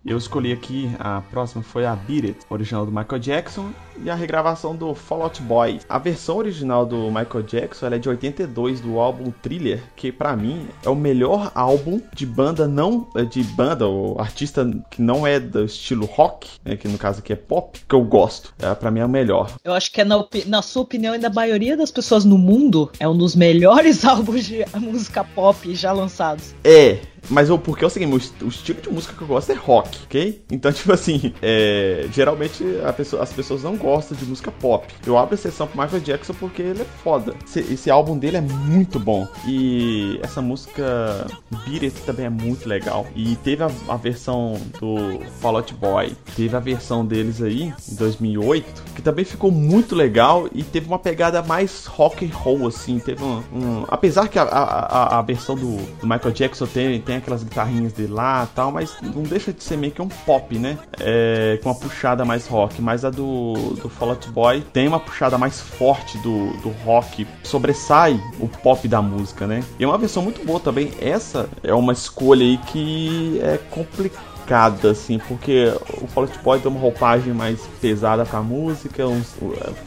Eu 0.05 0.19
escolhi 0.19 0.53
aqui, 0.53 0.91
a 0.99 1.21
próxima 1.31 1.63
foi 1.63 1.87
a 1.87 1.95
Beat 1.95 2.25
It, 2.25 2.39
original 2.51 2.85
do 2.85 2.91
Michael 2.91 3.21
Jackson, 3.21 3.71
e 4.03 4.11
a 4.11 4.15
regravação 4.15 4.75
do 4.75 4.95
Fall 4.95 5.23
Out 5.23 5.43
Boy. 5.43 5.81
A 5.89 5.99
versão 5.99 6.37
original 6.37 6.87
do 6.87 7.07
Michael 7.07 7.43
Jackson 7.43 7.87
é 7.87 7.99
de 7.99 8.09
82 8.09 8.81
do 8.81 8.99
álbum 8.99 9.31
Thriller, 9.43 9.83
que 9.97 10.11
para 10.11 10.37
mim 10.37 10.69
é 10.85 10.89
o 10.89 10.95
melhor 10.95 11.51
álbum 11.55 12.01
de 12.15 12.25
banda 12.25 12.67
não 12.67 13.09
eh, 13.17 13.25
de 13.25 13.43
banda 13.43 13.87
ou 13.87 14.19
artista 14.21 14.69
que 14.91 15.03
não 15.03 15.27
é 15.27 15.39
do 15.39 15.65
estilo 15.65 16.07
rock, 16.07 16.49
né, 16.65 16.77
que 16.77 16.89
no 16.89 16.99
caso 16.99 17.21
aqui 17.21 17.33
é 17.33 17.37
pop, 17.37 17.79
que 17.89 17.95
eu 17.95 18.03
gosto. 18.03 18.55
É, 18.59 18.75
para 18.75 18.91
mim 18.91 19.01
é 19.01 19.05
o 19.05 19.09
melhor. 19.09 19.51
Eu 19.65 19.73
acho 19.73 19.91
que 19.93 20.01
é 20.01 20.05
na, 20.05 20.25
na 20.47 20.63
sua 20.63 20.83
opinião 20.83 21.15
e 21.15 21.19
da 21.19 21.31
maioria 21.31 21.77
das 21.77 21.91
pessoas 21.91 22.25
no 22.25 22.39
mundo 22.39 22.91
é 22.99 23.09
um 23.09 23.17
dos 23.17 23.35
melhores 23.35 24.05
álbuns 24.07 24.45
de 24.47 24.65
música 24.77 25.25
pop 25.25 25.75
já 25.75 25.93
lançados. 25.93 26.55
É, 26.65 27.01
mas 27.29 27.49
eu, 27.49 27.59
porque 27.59 27.85
é 27.85 27.87
o 27.87 27.91
seguinte, 27.91 28.33
o 28.43 28.49
estilo 28.49 28.81
de 28.81 28.91
música 28.91 29.15
que 29.15 29.23
eu 29.23 29.27
gosto 29.27 29.53
é 29.53 29.55
rock, 29.55 29.99
ok? 30.05 30.43
Então, 30.51 30.73
tipo 30.73 30.93
assim, 30.93 31.35
é, 31.43 32.07
geralmente 32.13 32.65
pessoa, 32.97 33.23
as 33.23 33.33
pessoas 33.33 33.63
não 33.63 33.77
gostam 33.77 33.90
de 33.99 34.25
música 34.25 34.51
pop. 34.51 34.87
Eu 35.07 35.19
abro 35.19 35.35
exceção 35.35 35.67
pro 35.67 35.81
Michael 35.81 36.03
Jackson 36.03 36.35
porque 36.35 36.63
ele 36.63 36.83
é 36.83 36.87
foda. 37.03 37.35
Esse, 37.45 37.61
esse 37.61 37.91
álbum 37.91 38.17
dele 38.17 38.37
é 38.37 38.41
muito 38.41 38.99
bom. 38.99 39.27
E 39.47 40.19
essa 40.23 40.41
música 40.41 41.27
Beat 41.67 41.83
It 41.83 42.01
também 42.03 42.27
é 42.27 42.31
muito 42.31 42.69
legal. 42.69 43.07
E 43.15 43.37
teve 43.37 43.63
a, 43.63 43.71
a 43.89 43.97
versão 43.97 44.61
do 44.79 45.21
Fall 45.41 45.57
Out 45.57 45.75
Boy, 45.75 46.13
teve 46.37 46.57
a 46.57 46.61
versão 46.61 47.05
deles 47.05 47.43
aí, 47.43 47.73
em 47.91 47.95
2008, 47.97 48.83
que 48.95 49.03
também 49.03 49.25
ficou 49.25 49.51
muito 49.51 49.95
legal 49.95 50.49
e 50.53 50.63
teve 50.63 50.87
uma 50.87 50.99
pegada 50.99 51.43
mais 51.43 51.87
rock 51.87 52.25
and 52.25 52.35
roll, 52.35 52.67
assim. 52.67 52.99
Teve 52.99 53.23
um. 53.23 53.43
um 53.53 53.85
apesar 53.89 54.29
que 54.29 54.39
a, 54.39 54.43
a, 54.43 55.19
a 55.19 55.23
versão 55.23 55.55
do, 55.57 55.77
do 56.01 56.07
Michael 56.07 56.33
Jackson 56.33 56.67
tem 56.67 57.01
tem 57.01 57.17
aquelas 57.17 57.43
guitarrinhas 57.43 57.93
dele 57.93 58.13
lá 58.13 58.49
tal, 58.55 58.71
mas 58.71 58.97
não 59.03 59.23
deixa 59.23 59.53
de 59.53 59.63
ser 59.63 59.77
meio 59.77 59.93
que 59.93 60.03
um 60.03 60.09
pop, 60.09 60.59
né? 60.59 60.79
É, 60.99 61.59
com 61.63 61.69
uma 61.71 61.75
puxada 61.75 62.25
mais 62.25 62.47
rock. 62.47 62.81
Mas 62.81 63.05
a 63.05 63.11
do, 63.11 63.70
do 63.75 63.89
Fall 63.89 64.11
Out 64.11 64.29
Boy 64.31 64.63
tem 64.73 64.89
uma 64.89 65.01
puxada 65.01 65.37
mais 65.39 65.61
forte 65.61 66.19
do, 66.19 66.53
do 66.59 66.71
rock, 66.85 67.27
sobressai 67.43 68.21
o 68.39 68.49
pop 68.49 68.87
da 68.87 69.03
música, 69.03 69.47
né? 69.47 69.63
E 69.79 69.85
é 69.85 69.87
uma 69.87 69.99
versão 69.99 70.23
muito 70.23 70.45
boa 70.45 70.61
também. 70.61 70.93
Essa 71.01 71.49
é 71.63 71.75
uma 71.75 71.93
escolha 71.93 72.45
aí 72.45 72.59
que 72.59 73.41
é 73.43 73.59
complicada 73.71 74.30
complicada, 74.41 74.91
assim, 74.91 75.19
porque 75.29 75.73
o 76.01 76.07
Fall 76.07 76.25
Out 76.25 76.39
Boy 76.43 76.59
tem 76.59 76.71
uma 76.71 76.81
roupagem 76.81 77.33
mais 77.33 77.61
pesada 77.81 78.25
pra 78.25 78.41
música, 78.41 79.07
um, 79.07 79.23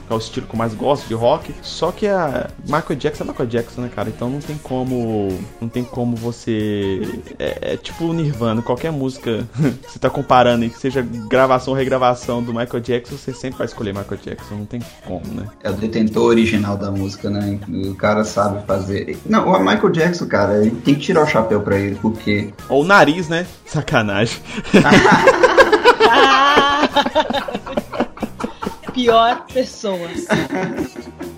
é 0.10 0.14
o 0.14 0.18
estilo 0.18 0.48
que 0.48 0.54
eu 0.54 0.58
mais 0.58 0.74
gosto 0.74 1.08
de 1.08 1.14
rock. 1.14 1.54
Só 1.62 1.92
que 1.92 2.08
a 2.08 2.50
Michael 2.66 2.96
Jackson 2.96 3.24
é 3.24 3.28
Michael 3.28 3.50
Jackson, 3.50 3.82
né, 3.82 3.90
cara? 3.94 4.10
Então 4.10 4.30
não 4.30 4.40
tem 4.40 4.58
como. 4.58 5.30
Não 5.60 5.68
tem 5.68 5.84
como 5.84 6.16
você. 6.16 7.02
É, 7.40 7.74
é 7.74 7.78
tipo 7.78 8.14
Nirvana, 8.14 8.62
qualquer 8.62 8.92
música 8.92 9.48
você 9.88 10.00
tá 10.00 10.10
comparando 10.10 10.64
aí, 10.64 10.70
que 10.70 10.80
seja 10.80 11.02
gravação 11.02 11.74
ou 11.74 11.78
regravação 11.78 12.42
do 12.42 12.54
Michael 12.54 12.80
Jackson, 12.80 13.18
você 13.18 13.34
sempre 13.34 13.58
vai 13.58 13.68
escolher 13.68 13.94
Michael 13.94 14.22
Jackson, 14.24 14.56
não 14.56 14.66
tem 14.66 14.82
como, 15.06 15.26
né? 15.34 15.48
É 15.64 15.70
o 15.70 15.74
detentor 15.74 16.26
original 16.26 16.78
da 16.78 16.92
música, 16.92 17.30
né? 17.30 17.60
O 17.68 17.96
cara 17.96 18.24
sabe 18.24 18.66
fazer. 18.66 19.18
Não, 19.26 19.48
o 19.48 19.60
Michael 19.60 19.90
Jackson, 19.90 20.28
cara, 20.28 20.58
ele 20.66 20.72
tem 20.72 20.96
que 20.96 21.02
tirar 21.02 21.24
o 21.24 21.28
chapéu 21.28 21.62
pra 21.62 21.78
ele, 21.78 21.96
porque. 22.02 22.54
Ou 22.70 22.84
o 22.84 22.86
nariz, 22.86 23.28
né? 23.28 23.46
Sacanagem. 23.66 24.43
Pior 28.94 29.46
pessoa. 29.52 30.10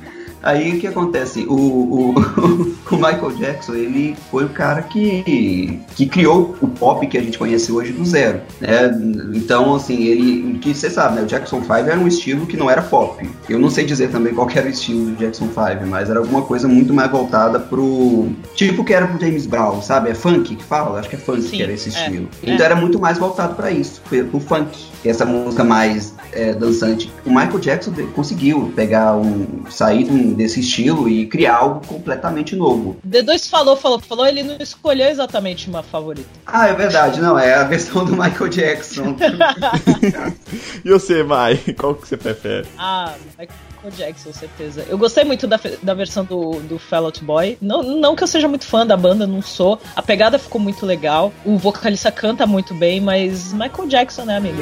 Aí 0.45 0.77
o 0.77 0.79
que 0.79 0.85
acontece? 0.85 1.43
O, 1.49 1.55
o, 1.55 2.13
o, 2.91 2.95
Michael 2.95 3.31
Jackson, 3.31 3.73
ele 3.73 4.15
foi 4.29 4.45
o 4.45 4.49
cara 4.49 4.83
que, 4.83 5.81
que 5.95 6.05
criou 6.05 6.55
o 6.61 6.67
pop 6.67 7.05
que 7.07 7.17
a 7.17 7.21
gente 7.21 7.35
conhece 7.35 7.71
hoje 7.71 7.91
do 7.91 8.05
zero. 8.05 8.41
Né? 8.61 8.91
Então, 9.33 9.73
assim, 9.73 10.03
ele. 10.03 10.59
Que 10.59 10.71
você 10.73 10.87
sabe, 10.89 11.15
né? 11.15 11.23
O 11.23 11.25
Jackson 11.25 11.61
5 11.61 11.73
era 11.73 11.99
um 11.99 12.07
estilo 12.07 12.45
que 12.45 12.55
não 12.55 12.69
era 12.69 12.83
pop. 12.83 13.27
Eu 13.49 13.57
não 13.57 13.71
sei 13.71 13.85
dizer 13.85 14.11
também 14.11 14.35
qual 14.35 14.47
era 14.53 14.67
o 14.67 14.69
estilo 14.69 15.05
do 15.07 15.15
Jackson 15.15 15.47
5, 15.47 15.87
mas 15.87 16.11
era 16.11 16.19
alguma 16.19 16.43
coisa 16.43 16.67
muito 16.67 16.93
mais 16.93 17.09
voltada 17.09 17.59
pro. 17.59 18.29
Tipo 18.53 18.83
que 18.83 18.93
era 18.93 19.07
pro 19.07 19.19
James 19.19 19.47
Brown, 19.47 19.81
sabe? 19.81 20.11
É 20.11 20.13
funk 20.13 20.55
que 20.55 20.63
fala? 20.63 20.99
Acho 20.99 21.09
que 21.09 21.15
é 21.15 21.19
funk 21.19 21.41
Sim, 21.41 21.57
que 21.57 21.63
era 21.63 21.71
esse 21.71 21.89
é. 21.89 21.91
estilo. 21.91 22.29
É, 22.43 22.53
então 22.53 22.63
é. 22.63 22.69
era 22.69 22.75
muito 22.75 22.99
mais 22.99 23.17
voltado 23.17 23.55
para 23.55 23.71
isso, 23.71 23.99
pro 24.29 24.39
funk. 24.39 24.93
Essa 25.03 25.25
música 25.25 25.63
mais 25.63 26.15
é, 26.31 26.53
dançante. 26.53 27.11
O 27.25 27.29
Michael 27.29 27.59
Jackson 27.59 27.93
conseguiu 28.13 28.71
pegar 28.75 29.15
um. 29.15 29.45
sair 29.69 30.03
desse 30.35 30.59
estilo 30.59 31.07
e 31.09 31.25
criar 31.25 31.57
algo 31.57 31.85
completamente 31.85 32.55
novo. 32.55 32.97
D2 33.07 33.49
falou, 33.49 33.75
falou, 33.75 33.99
falou, 33.99 34.25
ele 34.25 34.43
não 34.43 34.57
escolheu 34.59 35.07
exatamente 35.07 35.69
uma 35.69 35.81
favorita. 35.81 36.29
Ah, 36.45 36.67
é 36.67 36.73
verdade, 36.73 37.21
não, 37.21 37.37
é 37.37 37.53
a 37.55 37.63
versão 37.63 38.05
do 38.05 38.11
Michael 38.11 38.49
Jackson. 38.49 39.15
e 40.83 40.89
você, 40.89 41.23
Mai, 41.23 41.57
qual 41.77 41.95
que 41.95 42.07
você 42.07 42.17
prefere? 42.17 42.67
Ah, 42.77 43.13
Michael 43.37 43.91
Jackson, 43.95 44.33
certeza. 44.33 44.85
Eu 44.87 44.97
gostei 44.97 45.23
muito 45.23 45.47
da, 45.47 45.59
da 45.81 45.93
versão 45.93 46.25
do, 46.25 46.59
do 46.61 46.77
Fall 46.77 47.05
Out 47.05 47.23
Boy. 47.23 47.57
Não, 47.61 47.83
não 47.83 48.15
que 48.15 48.23
eu 48.23 48.27
seja 48.27 48.47
muito 48.47 48.65
fã 48.65 48.85
da 48.85 48.97
banda, 48.97 49.25
não 49.27 49.41
sou. 49.41 49.79
A 49.95 50.01
pegada 50.01 50.39
ficou 50.39 50.59
muito 50.59 50.85
legal. 50.85 51.31
O 51.45 51.57
vocalista 51.57 52.11
canta 52.11 52.45
muito 52.45 52.73
bem, 52.73 52.99
mas 52.99 53.53
Michael 53.53 53.87
Jackson, 53.87 54.25
né, 54.25 54.37
amigo? 54.37 54.57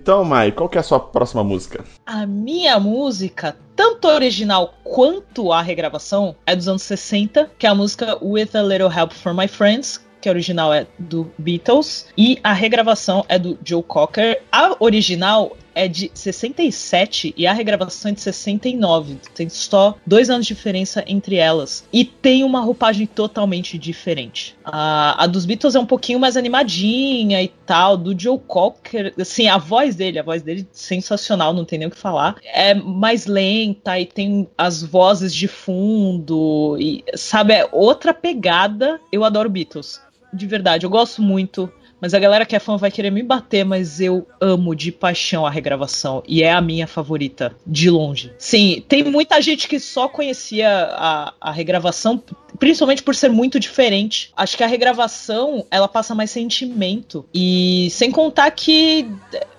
Então, 0.00 0.22
Mai, 0.22 0.52
qual 0.52 0.68
que 0.68 0.78
é 0.78 0.80
a 0.80 0.84
sua 0.84 1.00
próxima 1.00 1.42
música? 1.42 1.84
A 2.06 2.24
minha 2.24 2.78
música, 2.78 3.56
tanto 3.74 4.06
a 4.06 4.14
original 4.14 4.72
quanto 4.84 5.52
a 5.52 5.60
regravação, 5.60 6.36
é 6.46 6.54
dos 6.54 6.68
anos 6.68 6.82
60, 6.82 7.50
que 7.58 7.66
é 7.66 7.68
a 7.68 7.74
música 7.74 8.16
With 8.22 8.50
a 8.54 8.62
Little 8.62 8.92
Help 8.96 9.10
from 9.10 9.34
My 9.34 9.48
Friends, 9.48 10.00
que 10.20 10.28
a 10.28 10.32
original 10.32 10.72
é 10.72 10.86
do 11.00 11.28
Beatles, 11.36 12.06
e 12.16 12.38
a 12.44 12.52
regravação 12.52 13.24
é 13.28 13.40
do 13.40 13.58
Joe 13.64 13.82
Cocker. 13.82 14.40
A 14.52 14.76
original 14.78 15.56
é 15.78 15.86
de 15.86 16.10
67 16.12 17.32
e 17.36 17.46
a 17.46 17.52
regravação 17.52 18.10
é 18.10 18.14
de 18.14 18.20
69. 18.20 19.18
Tem 19.32 19.48
só 19.48 19.96
dois 20.04 20.28
anos 20.28 20.44
de 20.44 20.54
diferença 20.54 21.04
entre 21.06 21.36
elas. 21.36 21.86
E 21.92 22.04
tem 22.04 22.42
uma 22.42 22.60
roupagem 22.60 23.06
totalmente 23.06 23.78
diferente. 23.78 24.56
A, 24.64 25.22
a 25.22 25.26
dos 25.28 25.46
Beatles 25.46 25.76
é 25.76 25.78
um 25.78 25.86
pouquinho 25.86 26.18
mais 26.18 26.36
animadinha 26.36 27.40
e 27.40 27.48
tal. 27.64 27.96
Do 27.96 28.18
Joe 28.18 28.40
Cocker, 28.44 29.14
assim, 29.20 29.46
a 29.46 29.56
voz 29.56 29.94
dele, 29.94 30.18
a 30.18 30.22
voz 30.24 30.42
dele 30.42 30.66
sensacional, 30.72 31.54
não 31.54 31.64
tem 31.64 31.78
nem 31.78 31.86
o 31.86 31.90
que 31.92 31.96
falar. 31.96 32.36
É 32.44 32.74
mais 32.74 33.26
lenta 33.26 34.00
e 34.00 34.04
tem 34.04 34.48
as 34.58 34.82
vozes 34.82 35.32
de 35.32 35.46
fundo. 35.46 36.76
E, 36.80 37.04
sabe, 37.14 37.54
é 37.54 37.68
outra 37.70 38.12
pegada. 38.12 39.00
Eu 39.12 39.22
adoro 39.22 39.48
Beatles. 39.48 40.00
De 40.32 40.46
verdade, 40.46 40.84
eu 40.84 40.90
gosto 40.90 41.22
muito. 41.22 41.72
Mas 42.00 42.14
a 42.14 42.18
galera 42.18 42.46
que 42.46 42.54
é 42.54 42.58
fã 42.58 42.76
vai 42.76 42.90
querer 42.90 43.10
me 43.10 43.22
bater, 43.22 43.64
mas 43.64 44.00
eu 44.00 44.26
amo 44.40 44.74
de 44.74 44.92
paixão 44.92 45.44
a 45.44 45.50
regravação. 45.50 46.22
E 46.26 46.42
é 46.42 46.52
a 46.52 46.60
minha 46.60 46.86
favorita, 46.86 47.54
de 47.66 47.90
longe. 47.90 48.32
Sim, 48.38 48.84
tem 48.88 49.02
muita 49.04 49.40
gente 49.42 49.66
que 49.66 49.80
só 49.80 50.08
conhecia 50.08 50.68
a, 50.92 51.34
a 51.40 51.50
regravação, 51.50 52.22
principalmente 52.58 53.02
por 53.02 53.14
ser 53.14 53.30
muito 53.30 53.58
diferente. 53.58 54.30
Acho 54.36 54.56
que 54.56 54.62
a 54.62 54.68
regravação, 54.68 55.66
ela 55.70 55.88
passa 55.88 56.14
mais 56.14 56.30
sentimento. 56.30 57.26
E 57.34 57.88
sem 57.90 58.12
contar 58.12 58.50
que 58.52 59.10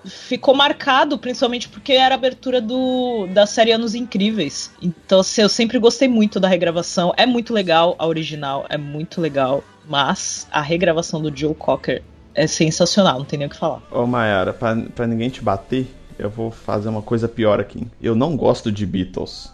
ficou 0.04 0.54
marcado, 0.54 1.18
principalmente 1.18 1.68
porque 1.68 1.92
era 1.92 2.14
a 2.14 2.16
abertura 2.16 2.60
do, 2.60 3.26
da 3.26 3.44
série 3.44 3.72
Anos 3.72 3.94
Incríveis. 3.94 4.72
Então, 4.80 5.20
assim, 5.20 5.42
eu 5.42 5.48
sempre 5.48 5.78
gostei 5.78 6.08
muito 6.08 6.40
da 6.40 6.48
regravação. 6.48 7.12
É 7.18 7.26
muito 7.26 7.52
legal 7.52 7.94
a 7.98 8.06
original, 8.06 8.64
é 8.70 8.78
muito 8.78 9.20
legal. 9.20 9.62
Mas 9.86 10.46
a 10.52 10.60
regravação 10.60 11.20
do 11.20 11.36
Joe 11.36 11.54
Cocker 11.54 12.02
é 12.34 12.46
sensacional, 12.46 13.18
não 13.18 13.24
tem 13.24 13.38
nem 13.38 13.46
o 13.46 13.50
que 13.50 13.56
falar. 13.56 13.82
Ô 13.90 14.06
Mayara, 14.06 14.52
pra, 14.52 14.76
pra 14.94 15.06
ninguém 15.06 15.30
te 15.30 15.42
bater, 15.42 15.86
eu 16.18 16.30
vou 16.30 16.50
fazer 16.50 16.88
uma 16.88 17.02
coisa 17.02 17.28
pior 17.28 17.60
aqui. 17.60 17.86
Eu 18.00 18.14
não 18.14 18.36
gosto 18.36 18.70
de 18.70 18.84
Beatles. 18.84 19.52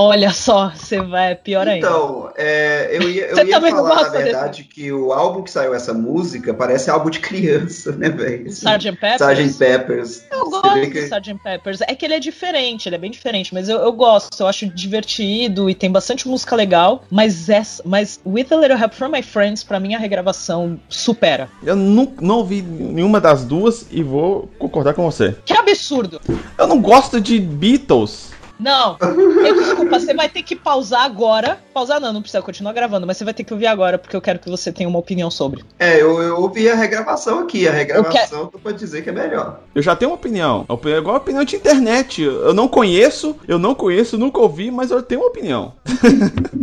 Olha 0.00 0.30
só, 0.30 0.70
você 0.70 1.00
vai 1.02 1.34
pior 1.34 1.66
ainda. 1.66 1.84
Então, 1.88 2.30
é, 2.36 2.88
eu 2.92 3.10
ia, 3.10 3.26
eu 3.26 3.34
Você 3.34 3.42
ia 3.46 3.58
não 3.58 3.68
falar, 3.68 4.02
na 4.04 4.08
verdade, 4.10 4.62
que 4.62 4.92
o 4.92 5.12
álbum 5.12 5.42
que 5.42 5.50
saiu 5.50 5.74
essa 5.74 5.92
música 5.92 6.54
parece 6.54 6.88
álbum 6.88 7.10
de 7.10 7.18
criança, 7.18 7.90
né, 7.90 8.08
velho? 8.08 8.46
Sgt. 8.46 8.92
Peppers? 8.92 9.20
Sgt. 9.20 9.58
Peppers. 9.58 10.22
Eu 10.30 10.44
Você 10.44 10.50
gosto 10.50 10.74
vê 10.74 10.86
do 10.86 10.92
que- 10.92 10.98
Sgt. 11.00 11.34
Peppers. 11.42 11.80
É 11.80 11.96
que 11.96 12.04
ele 12.04 12.14
é 12.14 12.20
diferente, 12.20 12.88
ele 12.88 12.94
é 12.94 12.98
bem 12.98 13.10
diferente, 13.10 13.52
mas 13.52 13.68
eu, 13.68 13.78
eu 13.78 13.90
gosto, 13.90 14.40
eu 14.40 14.46
acho 14.46 14.66
divertido 14.68 15.68
e 15.68 15.74
tem 15.74 15.90
bastante 15.90 16.28
música 16.28 16.54
legal. 16.54 17.02
Mas 17.10 17.48
essa, 17.48 17.82
mas 17.84 18.20
With 18.24 18.46
a 18.52 18.56
Little 18.56 18.78
Help 18.78 18.92
from 18.92 19.08
My 19.08 19.22
Friends, 19.22 19.64
pra 19.64 19.80
mim 19.80 19.96
a 19.96 19.98
regravação 19.98 20.78
supera. 20.88 21.48
Eu 21.60 21.74
não, 21.74 22.12
não 22.20 22.36
ouvi 22.36 22.62
nenhuma 22.62 23.20
das 23.20 23.44
duas 23.44 23.84
e 23.90 24.04
vou 24.04 24.48
concordar 24.60 24.94
com 24.94 25.02
você. 25.10 25.34
Que 25.44 25.54
absurdo! 25.54 26.20
Eu 26.56 26.68
não 26.68 26.80
gosto 26.80 27.20
de 27.20 27.40
Beatles. 27.40 28.37
Não, 28.58 28.96
eu, 29.00 29.54
desculpa, 29.54 30.00
você 30.00 30.12
vai 30.12 30.28
ter 30.28 30.42
que 30.42 30.56
pausar 30.56 31.02
agora. 31.02 31.58
Pausar 31.72 32.00
não, 32.00 32.12
não 32.12 32.20
precisa 32.20 32.42
continuar 32.42 32.72
gravando, 32.72 33.06
mas 33.06 33.16
você 33.16 33.24
vai 33.24 33.32
ter 33.32 33.44
que 33.44 33.52
ouvir 33.52 33.66
agora, 33.68 33.98
porque 33.98 34.16
eu 34.16 34.20
quero 34.20 34.38
que 34.40 34.50
você 34.50 34.72
tenha 34.72 34.88
uma 34.88 34.98
opinião 34.98 35.30
sobre. 35.30 35.64
É, 35.78 36.00
eu, 36.02 36.20
eu 36.20 36.36
ouvi 36.40 36.68
a 36.68 36.74
regravação 36.74 37.38
aqui. 37.40 37.68
A 37.68 37.72
regravação, 37.72 38.46
tu 38.46 38.58
pode 38.58 38.76
dizer 38.78 39.02
que 39.02 39.10
é 39.10 39.12
melhor. 39.12 39.60
Eu 39.74 39.80
já 39.82 39.94
tenho 39.94 40.10
uma 40.10 40.16
opinião- 40.16 40.66
É 40.68 40.98
igual 40.98 41.14
a 41.14 41.18
opinião 41.18 41.44
de 41.44 41.54
internet. 41.56 42.22
Eu 42.22 42.52
não 42.52 42.66
conheço, 42.66 43.36
eu 43.46 43.58
não 43.58 43.74
conheço, 43.74 44.18
nunca 44.18 44.40
ouvi, 44.40 44.70
mas 44.70 44.90
eu 44.90 45.02
tenho 45.02 45.20
uma 45.20 45.28
opinião. 45.28 45.72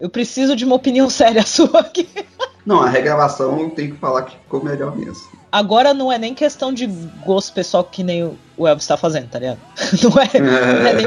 Eu 0.00 0.08
preciso 0.08 0.56
de 0.56 0.64
uma 0.64 0.76
opinião 0.76 1.10
séria 1.10 1.44
sua 1.46 1.80
aqui. 1.80 2.08
Não, 2.64 2.80
a 2.80 2.88
regravação 2.88 3.60
eu 3.60 3.68
tenho 3.70 3.92
que 3.92 3.98
falar 3.98 4.22
que 4.22 4.34
ficou 4.34 4.64
melhor 4.64 4.96
mesmo. 4.96 5.28
Agora 5.52 5.92
não 5.92 6.12
é 6.12 6.18
nem 6.18 6.34
questão 6.34 6.72
de 6.72 6.86
gosto 7.24 7.52
pessoal 7.52 7.82
que 7.84 8.02
nem 8.02 8.36
o 8.56 8.66
Elvis 8.68 8.86
tá 8.86 8.96
fazendo, 8.96 9.28
tá 9.28 9.38
ligado? 9.38 9.58
Não 10.02 10.22
é, 10.22 10.40
não 10.40 10.86
é 10.86 10.92
nem 10.94 11.06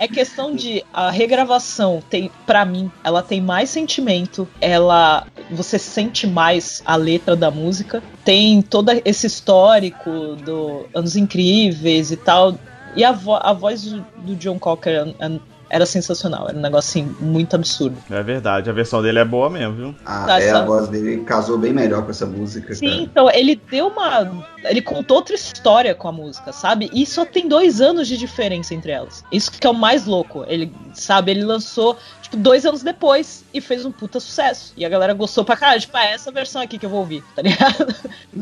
É 0.00 0.06
questão 0.06 0.54
de 0.54 0.84
a 0.92 1.10
regravação 1.10 2.00
tem, 2.08 2.30
para 2.46 2.64
mim, 2.64 2.90
ela 3.02 3.22
tem 3.22 3.40
mais 3.40 3.70
sentimento, 3.70 4.46
ela 4.60 5.26
você 5.50 5.78
sente 5.78 6.26
mais 6.26 6.82
a 6.84 6.94
letra 6.94 7.34
da 7.34 7.50
música, 7.50 8.02
tem 8.24 8.60
todo 8.62 8.90
esse 9.04 9.26
histórico 9.26 10.10
do 10.44 10.86
anos 10.94 11.16
incríveis 11.16 12.10
e 12.12 12.16
tal. 12.16 12.54
E 12.94 13.02
a, 13.04 13.12
vo- 13.12 13.40
a 13.42 13.52
voz 13.52 13.82
do, 13.82 14.00
do 14.18 14.36
John 14.36 14.58
Cocker 14.58 15.14
é- 15.18 15.38
era 15.70 15.84
sensacional, 15.86 16.48
era 16.48 16.56
um 16.56 16.60
negócio 16.60 16.88
assim 17.02 17.14
muito 17.20 17.54
absurdo. 17.54 17.96
É 18.10 18.22
verdade, 18.22 18.70
a 18.70 18.72
versão 18.72 19.02
dele 19.02 19.18
é 19.18 19.24
boa 19.24 19.50
mesmo, 19.50 19.74
viu? 19.74 19.94
Ah, 20.04 20.24
Tá, 20.26 20.40
é, 20.40 20.50
a 20.50 20.64
voz 20.64 20.88
dele 20.88 21.18
casou 21.24 21.58
bem 21.58 21.72
melhor 21.72 22.02
com 22.04 22.10
essa 22.10 22.26
música, 22.26 22.74
Sim, 22.74 22.86
cara. 22.88 23.00
então 23.02 23.30
ele 23.30 23.60
deu 23.70 23.88
uma. 23.88 24.46
Ele 24.64 24.82
contou 24.82 25.16
outra 25.18 25.34
história 25.34 25.94
com 25.94 26.08
a 26.08 26.12
música, 26.12 26.52
sabe? 26.52 26.90
E 26.92 27.06
só 27.06 27.24
tem 27.24 27.48
dois 27.48 27.80
anos 27.80 28.08
de 28.08 28.16
diferença 28.16 28.74
entre 28.74 28.90
elas. 28.92 29.24
Isso 29.30 29.50
que 29.52 29.66
é 29.66 29.70
o 29.70 29.74
mais 29.74 30.04
louco. 30.06 30.44
Ele, 30.48 30.72
sabe, 30.94 31.30
ele 31.30 31.44
lançou, 31.44 31.96
tipo, 32.30 32.36
dois 32.36 32.64
anos 32.66 32.82
depois 32.82 33.44
e 33.52 33.60
fez 33.60 33.84
um 33.84 33.92
puta 33.92 34.20
sucesso. 34.20 34.72
E 34.76 34.84
a 34.84 34.88
galera 34.88 35.14
gostou 35.14 35.44
pra 35.44 35.56
caralho. 35.56 35.80
Tipo, 35.80 35.96
ah, 35.96 36.04
essa 36.04 36.30
versão 36.30 36.60
aqui 36.62 36.78
que 36.78 36.86
eu 36.86 36.90
vou 36.90 37.00
ouvir, 37.00 37.22
tá 37.34 37.42
ligado? 37.42 37.94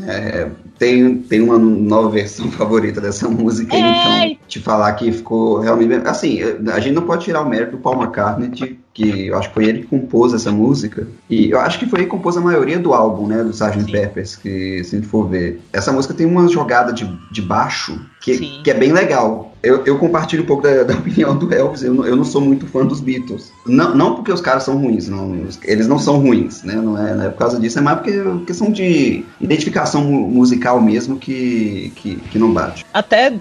É, 0.06 0.50
tem, 0.78 1.18
tem 1.22 1.40
uma 1.40 1.58
nova 1.58 2.10
versão 2.10 2.50
favorita 2.52 3.00
dessa 3.00 3.28
música, 3.28 3.74
É. 3.74 4.26
então 4.26 4.38
te 4.46 4.60
falar 4.60 4.92
que 4.94 5.10
ficou 5.10 5.60
realmente. 5.60 5.94
Assim, 6.06 6.40
a 6.42 6.80
gente 6.80 6.94
não 6.94 7.02
pode 7.02 7.24
tirar 7.24 7.40
o 7.40 7.48
mérito 7.48 7.72
do 7.72 7.78
Paul 7.78 8.02
McCartney, 8.02 8.48
de, 8.48 8.78
que 8.96 9.26
eu 9.26 9.36
acho 9.36 9.48
que 9.48 9.54
foi 9.54 9.64
ele 9.66 9.80
que 9.82 9.86
compôs 9.88 10.32
essa 10.32 10.50
música. 10.50 11.06
E 11.28 11.50
eu 11.50 11.60
acho 11.60 11.78
que 11.78 11.84
foi 11.86 11.98
ele 12.00 12.06
que 12.06 12.10
compôs 12.10 12.34
a 12.36 12.40
maioria 12.40 12.78
do 12.78 12.94
álbum, 12.94 13.26
né? 13.26 13.42
Do 13.44 13.50
Sgt. 13.50 13.92
Peppers, 13.92 14.36
que 14.36 14.82
se 14.84 14.96
a 14.96 14.98
gente 14.98 15.08
for 15.08 15.28
ver. 15.28 15.60
Essa 15.72 15.92
música 15.92 16.14
tem 16.14 16.26
uma 16.26 16.48
jogada 16.48 16.92
de, 16.94 17.06
de 17.30 17.42
baixo 17.42 18.00
que, 18.22 18.38
Sim. 18.38 18.60
que 18.64 18.70
é 18.70 18.74
bem 18.74 18.92
legal. 18.92 19.52
Eu, 19.62 19.84
eu 19.84 19.98
compartilho 19.98 20.44
um 20.44 20.46
pouco 20.46 20.62
da, 20.62 20.82
da 20.84 20.94
opinião 20.98 21.36
do 21.36 21.52
Elvis, 21.52 21.82
eu, 21.82 21.92
não- 21.92 22.06
eu 22.06 22.16
não 22.16 22.24
sou 22.24 22.40
muito 22.40 22.66
fã 22.66 22.86
dos 22.86 23.00
Beatles. 23.00 23.52
Não, 23.66 23.94
não 23.94 24.14
porque 24.14 24.32
os 24.32 24.40
caras 24.40 24.62
são 24.62 24.78
ruins, 24.78 25.08
não, 25.08 25.46
eles 25.64 25.86
não 25.88 25.98
são 25.98 26.18
ruins, 26.18 26.62
né? 26.62 26.74
Não 26.76 26.96
é, 26.96 27.14
não 27.14 27.24
é 27.24 27.28
por 27.28 27.38
causa 27.38 27.58
disso, 27.60 27.78
é 27.78 27.82
mais 27.82 27.98
porque 27.98 28.12
questão 28.46 28.70
de 28.70 29.24
identificação 29.40 30.02
mu- 30.04 30.28
musical 30.28 30.80
mesmo 30.80 31.16
que, 31.18 31.92
que, 31.96 32.16
que 32.16 32.38
não 32.38 32.52
bate. 32.52 32.84
Até 32.94 33.32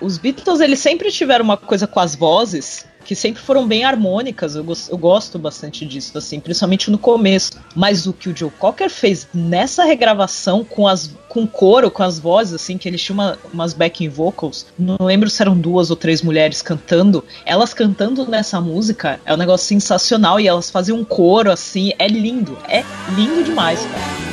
os 0.00 0.18
Beatles, 0.18 0.60
eles 0.60 0.78
sempre 0.80 1.10
tiveram 1.10 1.44
uma 1.44 1.56
coisa 1.56 1.86
com 1.86 2.00
as 2.00 2.14
vozes 2.14 2.84
que 3.04 3.14
sempre 3.14 3.42
foram 3.42 3.66
bem 3.66 3.84
harmônicas. 3.84 4.54
Eu, 4.54 4.64
eu 4.88 4.98
gosto 4.98 5.38
bastante 5.38 5.84
disso, 5.86 6.16
assim, 6.16 6.38
principalmente 6.40 6.90
no 6.90 6.98
começo. 6.98 7.52
Mas 7.74 8.06
o 8.06 8.12
que 8.12 8.28
o 8.28 8.36
Joe 8.36 8.50
Cocker 8.50 8.88
fez 8.90 9.26
nessa 9.34 9.84
regravação 9.84 10.64
com 10.64 10.86
as 10.86 11.10
com 11.28 11.46
coro, 11.46 11.92
com 11.92 12.02
as 12.02 12.18
vozes, 12.18 12.54
assim, 12.54 12.76
que 12.76 12.88
eles 12.88 13.00
tinham 13.00 13.14
uma- 13.14 13.38
umas 13.54 13.72
backing 13.72 14.08
vocals. 14.08 14.66
Não 14.76 14.96
lembro 15.00 15.30
se 15.30 15.40
eram 15.40 15.56
duas 15.56 15.88
ou 15.88 15.94
três 15.94 16.22
mulheres 16.22 16.60
cantando. 16.60 17.24
Elas 17.46 17.72
cantando 17.72 18.26
nessa 18.28 18.60
música 18.60 19.20
é 19.24 19.32
um 19.32 19.36
negócio 19.36 19.66
sensacional 19.68 20.40
e 20.40 20.48
elas 20.48 20.70
faziam 20.70 20.98
um 20.98 21.04
coro 21.04 21.50
assim. 21.52 21.92
É 22.00 22.08
lindo, 22.08 22.58
é 22.68 22.84
lindo 23.14 23.44
demais, 23.44 23.78
cara. 23.80 24.30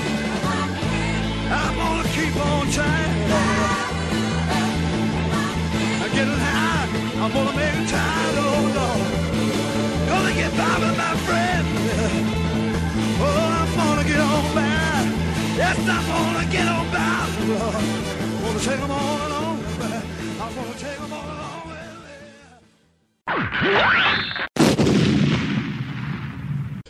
I'm 7.20 7.34
gonna 7.34 7.67
With 10.58 10.98
my 10.98 11.16
friend. 11.28 11.68
Oh, 13.20 13.26
I'm 13.62 13.70
gonna 13.78 14.04
get 14.08 14.20
on 14.20 14.56
by. 14.56 15.06
Yes, 15.56 15.78
I'm 15.78 16.06
gonna 16.08 16.46
get 16.52 16.68
on 16.68 16.86
by, 16.92 17.28
Lord. 17.48 17.76
Gonna 18.42 18.60
take 18.60 18.82
'em 18.82 18.92
all 18.92 19.28
along. 19.28 19.58
I'm 20.42 20.56
gonna 20.56 20.74
take 20.80 21.00
'em 21.00 21.14
all 21.14 21.30
along. 23.68 24.27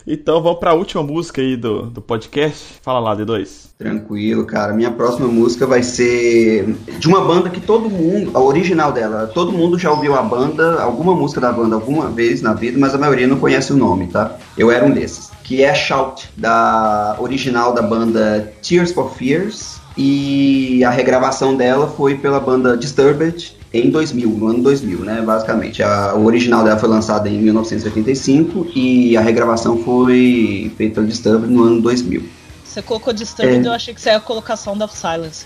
Então 0.08 0.42
vamos 0.42 0.60
pra 0.60 0.74
última 0.74 1.04
música 1.04 1.42
aí 1.42 1.58
do, 1.58 1.88
do 1.88 2.02
podcast. 2.02 2.80
Fala 2.82 2.98
lá, 2.98 3.14
D2. 3.14 3.68
Tranquilo, 3.78 4.46
cara. 4.46 4.72
Minha 4.72 4.90
próxima 4.90 5.28
música 5.28 5.68
vai 5.68 5.84
ser 5.84 6.78
de 6.98 7.08
uma 7.10 7.20
banda 7.20 7.50
que 7.50 7.60
todo 7.60 7.90
mundo, 7.90 8.32
a 8.34 8.40
original 8.40 8.94
dela, 8.94 9.28
todo 9.28 9.52
mundo 9.52 9.78
já 9.78 9.92
ouviu 9.92 10.16
a 10.16 10.22
banda, 10.22 10.82
alguma 10.82 11.14
música 11.14 11.42
da 11.42 11.52
banda 11.52 11.76
alguma 11.76 12.10
vez 12.10 12.42
na 12.42 12.54
vida, 12.54 12.80
mas 12.80 12.96
a 12.96 12.98
maioria 12.98 13.28
não 13.28 13.38
conhece 13.38 13.74
o 13.74 13.76
nome, 13.76 14.08
tá? 14.08 14.38
Eu 14.58 14.72
era 14.72 14.86
um 14.86 14.92
desses. 14.92 15.30
Que 15.44 15.62
é 15.62 15.76
Shout, 15.76 16.30
da 16.38 17.18
original 17.20 17.74
da 17.74 17.82
banda 17.82 18.54
Tears 18.62 18.94
for 18.94 19.14
Fears. 19.14 19.78
E 19.98 20.84
a 20.86 20.90
regravação 20.90 21.58
dela 21.58 21.88
foi 21.88 22.16
pela 22.16 22.40
banda 22.40 22.78
Disturbed 22.78 23.57
em 23.74 23.90
2000, 23.90 24.30
no 24.30 24.48
ano 24.48 24.64
2000, 24.64 25.00
né, 25.00 25.22
basicamente. 25.22 25.84
A, 25.84 26.14
o 26.16 26.26
original 26.26 26.64
dela 26.64 26.78
foi 26.80 26.90
lançada 26.90 27.28
em 27.30 27.38
1985 27.40 28.68
e 28.76 29.16
a 29.18 29.22
regravação 29.22 29.78
foi 29.84 30.72
feita 30.78 30.96
pela 30.96 31.08
Disturbed 31.08 31.52
no 31.52 31.64
ano 31.64 31.82
2000. 31.82 32.24
Você 32.64 32.82
colocou 32.82 33.14
Disturbed, 33.14 33.66
É. 33.66 33.68
eu 33.68 33.74
achei 33.74 33.94
que 33.94 34.00
você 34.02 34.10
ia 34.10 34.20
colocar 34.20 34.56
Sound 34.56 34.84
of 34.84 34.96
Silence. 34.96 35.46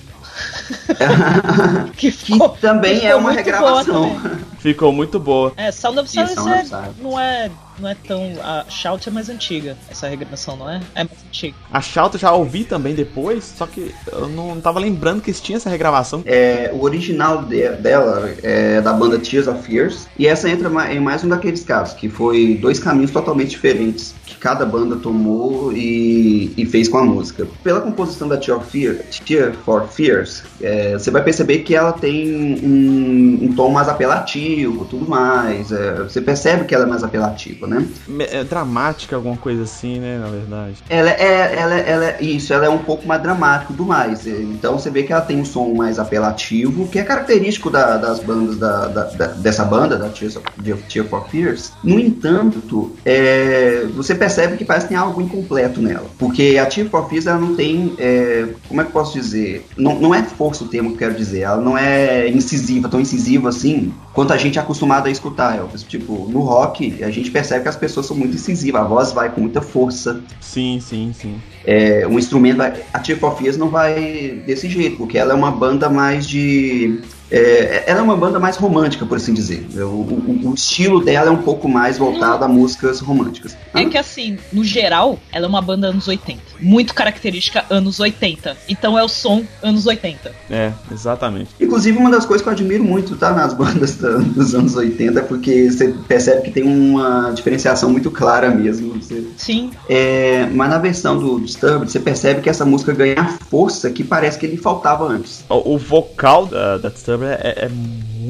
que 1.98 2.12
que 2.12 2.12
ficou, 2.12 2.50
também 2.50 2.96
ficou 2.96 3.10
é 3.10 3.16
uma 3.16 3.32
regravação. 3.32 4.16
Ficou 4.60 4.92
muito 4.92 5.20
boa. 5.20 5.52
É, 5.58 5.72
Sound 5.72 6.00
of 6.00 6.10
Silence 6.10 6.36
Sound 6.36 6.50
é- 6.52 6.56
of 6.60 6.68
Silence. 6.68 7.02
não, 7.02 7.20
é, 7.20 7.50
não 7.82 7.90
é 7.90 7.96
tão. 8.08 8.22
A 8.42 8.66
Shout 8.70 9.08
é 9.10 9.12
mais 9.12 9.30
antiga, 9.30 9.76
essa 9.90 10.08
regravação, 10.08 10.56
não 10.56 10.70
é? 10.70 10.80
É 10.96 11.04
mais 11.04 11.18
antiga. 11.28 11.56
A 11.72 11.82
Shout 11.82 12.16
eu 12.16 12.20
já 12.20 12.32
ouvi 12.32 12.64
também 12.64 12.94
depois, 12.94 13.44
só 13.58 13.66
que 13.66 13.94
eu 14.12 14.28
não 14.30 14.60
tava 14.62 14.80
lembrando 14.80 15.22
que 15.22 15.32
tinha 15.34 15.58
essa 15.58 15.70
regravação. 15.70 16.22
É, 16.26 16.72
o 16.74 16.82
original 16.84 17.44
de- 17.44 17.70
dela 17.78 18.34
é 18.44 18.80
da 18.82 18.94
banda 18.94 19.18
Tears 19.18 19.48
of 19.48 19.64
Fears. 19.64 20.08
E 20.18 20.28
essa 20.28 20.50
entra 20.50 20.70
em 20.94 21.00
mais 21.00 21.24
um 21.24 21.30
daqueles 21.30 21.64
casos, 21.64 21.96
que 21.96 22.08
foi 22.10 22.58
dois 22.62 22.80
caminhos 22.80 23.12
totalmente 23.12 23.50
diferentes 23.50 24.14
que 24.32 24.38
cada 24.38 24.66
banda 24.66 24.96
tomou 24.96 25.72
e, 25.74 26.52
e 26.58 26.66
fez 26.66 26.88
com 26.88 26.98
a 26.98 27.04
música. 27.04 27.48
Pela 27.64 27.82
composição 27.82 28.28
da 28.28 28.38
Tear, 28.38 28.60
Fear, 28.62 28.98
Tear 29.26 29.54
for 29.66 29.88
Fears, 29.88 30.44
é, 30.62 30.94
você 30.94 31.12
vai 31.12 31.24
perceber 31.24 31.60
que 31.60 31.76
ela 31.76 31.92
tem 31.92 32.56
um, 32.64 33.46
um 33.46 33.54
tom 33.56 33.70
mais 33.70 33.88
apelativo, 33.90 34.86
tudo 34.86 35.08
mais. 35.10 35.72
é, 35.72 36.04
você 36.04 36.22
percebe 36.22 36.66
que 36.66 36.74
ela 36.76 36.86
é 36.86 36.88
mais 36.88 37.04
apelativa, 37.04 37.68
né? 37.68 37.86
É 38.32 38.44
dramática, 38.44 39.16
alguma 39.16 39.38
coisa 39.38 39.64
assim, 39.64 40.00
né, 40.00 40.18
na 40.20 40.28
verdade. 40.30 40.76
Ela 40.90 41.10
é, 41.12 41.56
ela, 41.58 41.76
ela 41.76 42.06
é- 42.06 42.18
isso, 42.24 42.54
ela 42.54 42.66
é 42.66 42.70
um 42.70 42.78
pouco 42.80 43.08
mais 43.08 43.22
dramático 43.22 43.74
do 43.74 43.84
mais. 43.86 44.26
Então 44.28 44.78
você 44.80 44.90
vê 44.90 45.04
que 45.04 45.12
ela 45.12 45.22
tem 45.22 45.40
um 45.40 45.46
som 45.46 45.74
mais 45.74 46.00
apelativo, 46.00 46.88
que 46.88 47.00
é 47.00 47.04
característico 47.04 47.70
da- 47.70 47.98
das 47.98 48.20
bandas 48.20 48.58
da, 48.58 48.88
da- 48.88 49.04
da- 49.06 49.28
dessa 49.28 49.64
banda, 49.66 49.98
da 49.98 50.08
de 50.08 50.74
Tear 50.90 51.06
for 51.08 51.28
Fears. 51.30 51.72
No 51.84 52.00
entanto, 52.00 52.96
é, 53.06 53.86
você 53.96 54.14
percebe 54.22 54.56
que 54.56 54.64
parece 54.64 54.86
que 54.86 54.90
tem 54.90 54.98
algo 54.98 55.20
incompleto 55.20 55.82
nela. 55.82 56.06
Porque 56.20 56.56
a 56.62 56.68
Tear 56.68 56.88
for 56.90 57.10
ela 57.26 57.40
não 57.40 57.56
tem. 57.56 57.96
é, 57.98 58.50
como 58.68 58.80
é 58.80 58.84
que 58.84 58.90
eu 58.90 58.94
posso 58.94 59.14
dizer? 59.14 59.66
Não, 59.76 60.00
não 60.00 60.14
é 60.14 60.22
força 60.22 60.64
o 60.64 60.68
termo 60.68 60.90
que 60.90 60.96
eu 60.96 61.00
quero 61.00 61.16
dizer. 61.16 61.40
Ela 61.42 61.60
não 61.60 61.76
é 61.76 62.30
incisiva, 62.30 62.88
tão 62.88 63.00
incisiva 63.00 63.50
assim, 63.50 63.92
quanto 64.14 64.32
a 64.32 64.38
gente 64.38 64.60
é 64.60 64.62
acostumado 64.62 65.08
a 65.08 65.10
escutar, 65.10 65.58
Elvis. 65.58 65.82
Tipo, 65.82 66.30
no 66.30 66.42
rock, 66.42 67.04
a 67.04 67.10
gente 67.10 67.32
percebe 67.32 67.64
que 67.64 67.70
as 67.70 67.76
pessoas 67.76 68.06
são 68.06 68.16
muito 68.16 68.36
incisivas, 68.36 68.82
a 68.82 68.86
voz 68.86 69.12
vai 69.12 69.32
com 69.32 69.42
muita 69.42 69.62
força. 69.62 70.22
Sim, 70.40 70.80
sim, 70.80 71.12
sim. 71.18 71.42
É, 71.66 72.08
um 72.08 72.18
instrumento. 72.18 72.62
A 72.62 73.00
Tear 73.00 73.24
of 73.24 73.44
Years 73.44 73.58
não 73.58 73.70
vai 73.70 74.42
desse 74.46 74.70
jeito, 74.70 74.98
porque 74.98 75.18
ela 75.18 75.34
é 75.34 75.36
uma 75.36 75.52
banda 75.52 75.90
mais 75.90 76.28
de 76.28 77.02
é, 77.32 77.86
ela 77.88 78.02
é 78.02 78.04
uma 78.04 78.18
banda 78.18 78.40
mais 78.40 78.58
romântica, 78.58 79.06
por 79.06 79.16
assim 79.16 79.34
dizer. 79.34 79.66
O, 79.78 79.86
o, 79.86 80.50
o, 80.50 80.54
estilo 80.54 81.02
dela 81.02 81.30
é 81.30 81.32
um 81.32 81.42
pouco 81.42 81.70
mais 81.70 81.98
voltado 81.98 82.44
a 82.44 82.48
músicas 82.48 83.00
românticas. 83.00 83.56
É 83.74 83.86
que 83.86 83.98
assim, 83.98 84.38
no 84.52 84.66
geral, 84.66 85.18
ela 85.32 85.46
é 85.46 85.50
uma 85.50 85.62
banda 85.62 85.88
anos 85.88 86.10
80. 86.10 86.42
Muito 86.60 86.94
característica 86.94 87.64
anos 87.70 88.02
80. 88.02 88.58
Então 88.68 89.00
é 89.00 89.04
o 89.04 89.08
som 89.08 89.46
anos 89.64 89.88
80. 89.88 90.34
É, 90.50 90.74
exatamente. 90.92 91.52
Inclusive, 91.60 91.98
uma 91.98 92.12
das 92.12 92.26
coisas 92.26 92.44
que 92.44 92.50
eu 92.50 92.54
admiro 92.54 92.84
muito, 92.84 93.16
tá, 93.16 93.32
nas 93.32 93.54
bandas 93.56 93.96
dos 93.96 94.54
anos 94.54 94.76
80 94.76 95.20
é 95.20 95.24
porque 95.24 95.72
você 95.72 95.96
percebe 96.08 96.42
que 96.42 96.52
tem 96.52 96.64
uma 96.64 97.32
diferenciação 97.32 97.90
muito 97.90 98.12
clara 98.12 98.50
mesmo. 98.50 98.96
Você... 98.96 99.26
Sim. 99.38 99.72
É, 99.88 100.48
mas 100.54 100.70
na 100.70 100.78
versão 100.78 101.18
do 101.18 101.40
Disturbed, 101.52 101.92
você 101.92 102.00
percebe 102.00 102.42
que 102.42 102.50
essa 102.50 102.66
música 102.66 102.94
ganha 102.94 103.38
força 103.50 103.90
que 103.90 104.04
parece 104.04 104.40
que 104.40 104.46
ele 104.46 104.58
faltava 104.58 105.06
antes. 105.06 105.44
O, 105.50 105.76
o 105.76 105.78
vocal 105.78 106.46
da, 106.46 106.78
da 106.78 106.90
Disturbed 106.90 107.30
é, 107.30 107.66
é, 107.66 107.72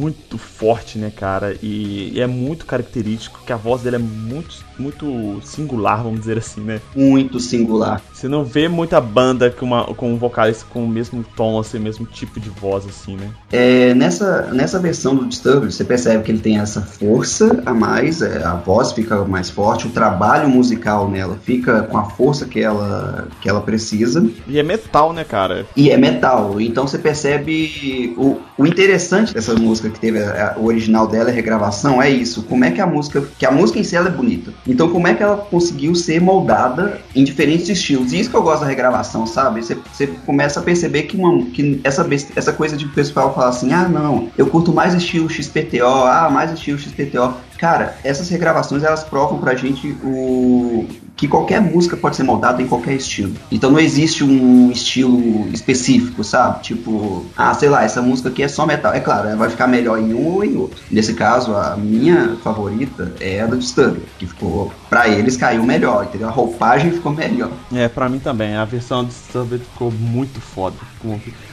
muito 0.02 0.38
forte, 0.38 0.98
né, 0.98 1.12
cara? 1.16 1.56
E, 1.62 2.12
e, 2.16 2.22
é 2.22 2.26
muito 2.26 2.66
característico, 2.66 3.42
que 3.46 3.54
a 3.54 3.56
voz 3.56 3.84
dele 3.84 3.98
é 3.98 4.00
muito, 4.00 4.66
muito 4.80 5.40
singular, 5.44 6.02
vamos 6.02 6.22
dizer 6.22 6.40
assim, 6.40 6.62
né? 6.62 6.82
Muito 6.96 7.40
singular. 7.40 8.02
Você 8.12 8.28
não 8.28 8.44
vê 8.44 8.68
muita 8.68 9.00
banda 9.00 9.52
com, 9.52 9.66
uma, 9.66 9.86
com 9.86 10.12
um 10.12 10.18
vocalista 10.18 10.66
com 10.72 10.84
o 10.84 10.88
mesmo 10.88 11.24
tom, 11.36 11.60
assim, 11.60 11.78
o 11.78 11.82
mesmo 11.82 12.06
tipo 12.06 12.40
de 12.40 12.50
voz, 12.50 12.86
assim, 12.88 13.16
né? 13.16 13.30
É, 13.52 13.94
nessa, 13.94 14.50
nessa 14.52 14.80
versão 14.80 15.16
do 15.16 15.28
Disturbed, 15.28 15.72
você 15.72 15.84
percebe 15.84 16.24
que 16.24 16.32
ele 16.32 16.40
tem 16.40 16.58
essa 16.58 16.82
força 16.82 17.62
a 17.64 17.74
mais, 17.74 18.24
é, 18.24 18.44
a 18.44 18.56
voz 18.56 18.92
fica 18.92 19.24
mais 19.26 19.52
forte, 19.52 19.86
o 19.86 19.92
trabalho 19.92 20.50
musical 20.50 21.10
nela 21.10 21.38
fica 21.44 21.84
com 21.84 21.98
a 21.98 22.06
força 22.06 22.46
que 22.46 22.60
ela, 22.60 23.28
que 23.40 23.48
ela 23.48 23.62
precisa. 23.62 24.28
E 24.48 24.58
é 24.58 24.64
metal, 24.64 25.14
né, 25.14 25.24
cara? 25.24 25.68
E 25.76 25.92
é 25.92 25.98
metal. 25.98 26.60
Então 26.60 26.88
você 26.88 26.98
percebe 26.98 28.16
o, 28.18 28.40
o 28.62 28.67
interessante 28.67 29.34
dessa 29.34 29.56
música 29.56 29.89
que 29.89 30.00
teve 30.00 30.24
a, 30.24 30.54
a, 30.54 30.60
o 30.60 30.65
original 30.65 31.08
dela, 31.08 31.30
a 31.30 31.34
regravação, 31.34 32.02
é 32.02 32.10
isso. 32.10 32.43
Como 32.43 32.63
é 32.63 32.69
que 32.69 32.80
a 32.80 32.86
música, 32.86 33.24
que 33.39 33.45
a 33.45 33.52
música 33.52 33.80
em 33.80 33.84
si 33.84 33.95
ela 33.95 34.08
é 34.08 34.12
bonita. 34.12 34.54
Então 34.67 34.89
como 34.89 35.08
é 35.08 35.15
que 35.15 35.24
ela 35.24 35.38
conseguiu 35.38 35.95
ser 35.95 36.21
moldada 36.21 37.02
em 37.15 37.24
diferentes 37.24 37.67
estilos? 37.69 38.13
E 38.13 38.19
isso 38.19 38.30
que 38.30 38.36
eu 38.36 38.43
gosto 38.43 38.62
da 38.62 38.67
regravação, 38.67 39.26
sabe? 39.26 39.62
Você, 39.62 40.08
começa 40.26 40.60
a 40.60 40.63
perceber 40.63 41.04
que, 41.04 41.17
uma, 41.17 41.43
que 41.45 41.82
essa, 41.84 42.08
essa 42.36 42.54
coisa 42.54 42.78
de 42.78 42.86
pessoal 42.89 43.34
falar 43.34 43.50
assim, 43.50 43.74
ah 43.74 43.89
não, 43.89 44.30
eu 44.38 44.45
curto 44.45 44.71
mais 44.71 44.93
estilo 44.93 45.30
XPTO, 45.30 46.06
ah, 46.06 46.30
mais 46.30 46.52
estilo 46.52 46.78
XPTO. 46.78 47.34
Cara, 47.58 47.95
essas 48.04 48.30
regravações 48.30 48.84
elas 48.84 49.04
provam 49.04 49.39
pra 49.39 49.56
gente 49.56 49.95
o 50.04 50.88
que 51.15 51.28
qualquer 51.28 51.62
música 51.62 51.97
pode 51.97 52.15
ser 52.15 52.24
moldada 52.24 52.62
em 52.62 52.67
qualquer 52.67 52.93
estilo. 52.93 53.36
Então 53.52 53.69
não 53.69 53.80
existe 53.80 54.24
um 54.24 54.71
estilo 54.71 55.47
específico, 55.50 56.24
sabe? 56.24 56.63
Tipo, 56.63 57.26
ah, 57.38 57.54
sei 57.54 57.69
lá, 57.69 57.84
essa 57.84 58.02
música 58.02 58.30
aqui 58.30 58.43
é 58.43 58.47
só 58.47 58.65
metal. 58.65 58.93
É 58.93 59.00
claro, 59.00 59.28
ela 59.28 59.38
vai 59.38 59.50
ficar 59.50 59.67
melhor 59.67 60.00
em 60.00 60.13
um 60.13 60.36
ou 60.36 60.43
em 60.43 60.56
outro. 60.58 60.82
Nesse 60.89 61.13
caso, 61.13 61.56
a 61.56 61.76
minha 61.76 62.38
favorita 62.43 63.13
é 63.19 63.41
a 63.41 63.45
do 63.45 63.58
Disturbed, 63.58 64.04
que 64.17 64.26
ficou, 64.26 64.71
pra 64.89 65.08
eles 65.08 65.38
caiu 65.38 65.63
melhor, 65.63 66.06
entendeu? 66.06 66.28
A 66.28 66.32
roupagem 66.32 66.91
ficou 66.91 67.12
melhor. 67.12 67.52
É, 67.74 67.88
pra 67.88 68.10
mim 68.10 68.19
também. 68.19 68.56
A 68.56 68.65
versão 68.65 69.04
do 69.04 69.10
Disturbed 69.10 69.63
ficou 69.63 69.91
muito 69.91 70.39
foda. 70.39 70.76